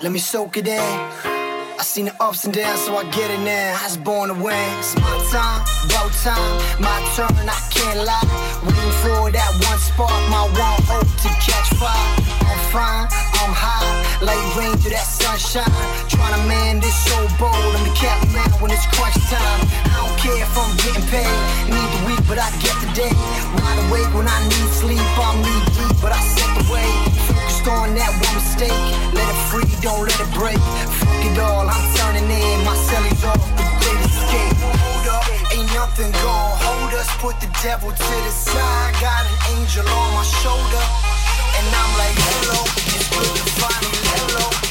let 0.00 0.12
me 0.12 0.18
soak 0.18 0.56
it 0.56 0.68
in. 0.68 0.78
I 0.78 1.82
seen 1.82 2.04
the 2.04 2.22
ups 2.22 2.44
and 2.44 2.54
downs, 2.54 2.80
so 2.82 2.96
I 2.96 3.04
get 3.10 3.30
it 3.30 3.40
now. 3.40 3.78
I 3.80 3.84
was 3.84 3.96
born 3.96 4.28
to 4.28 4.34
win. 4.34 4.78
It's 4.78 4.94
my 4.96 5.16
time, 5.32 5.62
about 5.86 6.12
time, 6.22 6.52
my 6.78 6.98
turn. 7.16 7.48
I 7.48 7.58
can't 7.70 8.04
lie. 8.04 8.60
Waiting 8.62 8.96
for 9.02 9.30
that 9.32 9.50
one 9.66 9.78
spark, 9.78 10.12
my 10.30 10.44
one 10.44 10.82
hope 10.86 11.10
to 11.22 11.28
catch 11.42 11.70
fire. 11.74 12.14
I'm 12.46 12.60
fine, 12.70 13.29
I'm 13.40 13.56
high, 13.56 13.88
like 14.20 14.36
rain 14.52 14.76
through 14.76 14.92
that 14.92 15.08
sunshine. 15.08 15.64
Trying 16.12 16.36
to 16.36 16.42
man 16.44 16.76
this 16.76 16.92
so 17.08 17.16
bold. 17.40 17.56
I'm 17.56 17.88
the 17.88 17.94
captain 17.96 18.36
when 18.60 18.68
it's 18.68 18.84
crunch 18.92 19.16
time. 19.32 19.60
I 19.88 19.96
don't 19.96 20.12
care 20.20 20.36
if 20.36 20.52
I'm 20.52 20.68
getting 20.84 21.06
paid. 21.08 21.24
Need 21.64 21.88
the 21.88 22.00
week, 22.04 22.20
but 22.28 22.36
I 22.36 22.52
get 22.60 22.76
the 22.84 22.92
day. 22.92 23.16
Wide 23.56 23.80
awake 23.88 24.12
when 24.12 24.28
I 24.28 24.36
need 24.44 24.68
sleep. 24.76 25.00
I'm 25.16 25.40
knee 25.40 25.64
deep, 25.72 25.96
but 26.04 26.12
I 26.12 26.20
set 26.20 26.52
the 26.52 26.68
way. 26.68 26.84
Focused 27.32 27.64
on 27.64 27.96
that 27.96 28.12
one 28.12 28.34
mistake. 28.36 28.76
Let 29.16 29.24
it 29.24 29.40
free, 29.48 29.72
don't 29.80 30.04
let 30.04 30.20
it 30.20 30.32
break. 30.36 30.60
Fuck 31.00 31.24
it 31.24 31.40
all, 31.40 31.64
I'm 31.64 31.84
turning 31.96 32.28
in. 32.28 32.56
My 32.68 32.76
cellies 32.76 33.24
off 33.24 33.40
the 33.56 33.64
great 33.80 34.00
escape. 34.04 34.52
Hold 34.68 35.16
up, 35.16 35.24
ain't 35.56 35.64
nothing 35.72 36.12
gonna 36.20 36.60
hold 36.60 36.92
us. 36.92 37.08
put 37.24 37.40
the 37.40 37.48
devil 37.64 37.88
to 37.88 38.14
the 38.20 38.34
side. 38.36 38.92
Got 39.00 39.24
an 39.24 39.36
angel 39.56 39.88
on 39.88 40.08
my 40.12 40.28
shoulder. 40.44 41.19
And 41.60 41.74
I'm 41.74 41.98
like, 41.98 42.16
hello, 42.16 42.64
it's 42.88 43.08
good 43.12 43.36
to 43.36 43.44
finally 43.60 44.00
hello. 44.16 44.69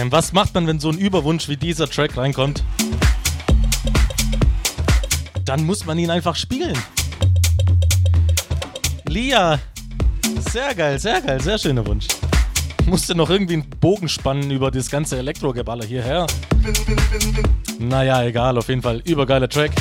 Haustime, 0.00 0.12
was 0.12 0.32
macht 0.32 0.54
man, 0.54 0.66
wenn 0.66 0.80
so 0.80 0.88
ein 0.88 0.98
Überwunsch 0.98 1.48
wie 1.48 1.56
dieser 1.56 1.88
Track 1.88 2.16
reinkommt? 2.16 2.64
Dann 5.44 5.64
muss 5.64 5.84
man 5.84 5.98
ihn 5.98 6.10
einfach 6.10 6.36
spielen. 6.36 6.76
Lia, 9.06 9.58
sehr 10.50 10.74
geil, 10.74 10.98
sehr 10.98 11.20
geil, 11.20 11.40
sehr 11.40 11.58
schöner 11.58 11.86
Wunsch. 11.86 12.06
Musste 12.86 13.14
noch 13.14 13.28
irgendwie 13.28 13.54
einen 13.54 13.68
Bogen 13.68 14.08
spannen 14.08 14.50
über 14.50 14.70
das 14.70 14.90
ganze 14.90 15.18
Elektrogeballer 15.18 15.84
hierher. 15.84 16.26
Naja, 17.78 18.22
egal, 18.24 18.56
auf 18.56 18.68
jeden 18.68 18.82
Fall 18.82 19.02
übergeiler 19.04 19.48
Track. 19.48 19.72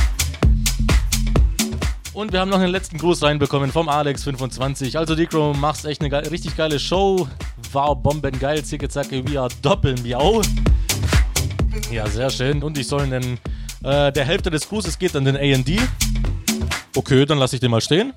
Und 2.14 2.34
wir 2.34 2.42
haben 2.42 2.50
noch 2.50 2.60
einen 2.60 2.72
letzten 2.72 2.98
Gruß 2.98 3.24
reinbekommen 3.24 3.72
vom 3.72 3.88
Alex25. 3.88 4.98
Also, 4.98 5.16
Dicro, 5.16 5.54
machst 5.54 5.86
echt 5.86 6.02
eine 6.02 6.10
ge 6.10 6.30
richtig 6.30 6.58
geile 6.58 6.80
Show. 6.80 7.28
War 7.72 7.96
bombengeil, 7.96 8.64
zicke 8.64 8.90
zacke, 8.90 9.28
wie 9.28 9.38
Doppelmiau. 9.62 10.42
Ja, 11.92 12.08
sehr 12.08 12.30
schön. 12.30 12.64
Und 12.64 12.78
ich 12.78 12.88
soll 12.88 13.02
einen. 13.02 13.40
Äh, 13.84 14.12
der 14.12 14.26
Hälfte 14.26 14.50
des 14.50 14.68
Grußes 14.68 14.98
geht 14.98 15.16
an 15.16 15.26
den 15.26 15.38
AD. 15.38 15.80
Okay, 16.96 17.26
dann 17.26 17.38
lasse 17.38 17.56
ich 17.56 17.60
den 17.60 17.72
mal 17.72 17.82
stehen. 17.82 18.14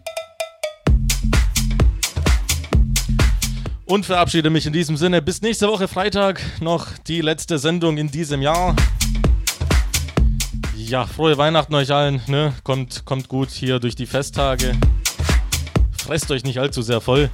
Und 3.85 4.07
verabschiede 4.07 4.49
mich 4.49 4.65
in 4.67 4.73
diesem 4.73 4.97
Sinne. 4.97 5.21
Bis 5.21 5.43
nächste 5.43 5.69
Woche 5.69 5.87
Freitag 5.87 6.41
noch 6.61 6.87
die 7.07 7.21
letzte 7.21 7.59
Sendung 7.59 7.99
in 7.99 8.11
diesem 8.11 8.41
Jahr. 8.41 8.75
Ja, 10.75 11.07
frohe 11.07 11.37
Weihnachten 11.37 11.75
euch 11.75 11.93
allen. 11.93 12.23
Ne? 12.27 12.55
Kommt, 12.65 13.05
kommt 13.05 13.29
gut 13.29 13.51
hier 13.51 13.81
durch 13.81 13.95
die 13.95 14.07
Festtage. 14.07 14.73
Fresst 15.93 16.31
euch 16.31 16.43
nicht 16.43 16.59
allzu 16.59 16.81
sehr 16.83 17.01
voll. 17.01 17.31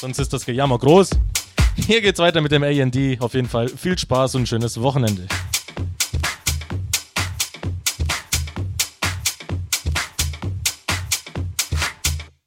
Sonst 0.00 0.18
ist 0.18 0.32
das 0.32 0.44
Gejammer 0.44 0.78
groß. 0.78 1.10
Hier 1.74 2.02
geht's 2.02 2.18
weiter 2.18 2.40
mit 2.42 2.52
dem 2.52 2.62
AD. 2.62 3.18
Auf 3.20 3.34
jeden 3.34 3.48
Fall 3.48 3.68
viel 3.68 3.98
Spaß 3.98 4.34
und 4.34 4.46
schönes 4.46 4.80
Wochenende. 4.80 5.26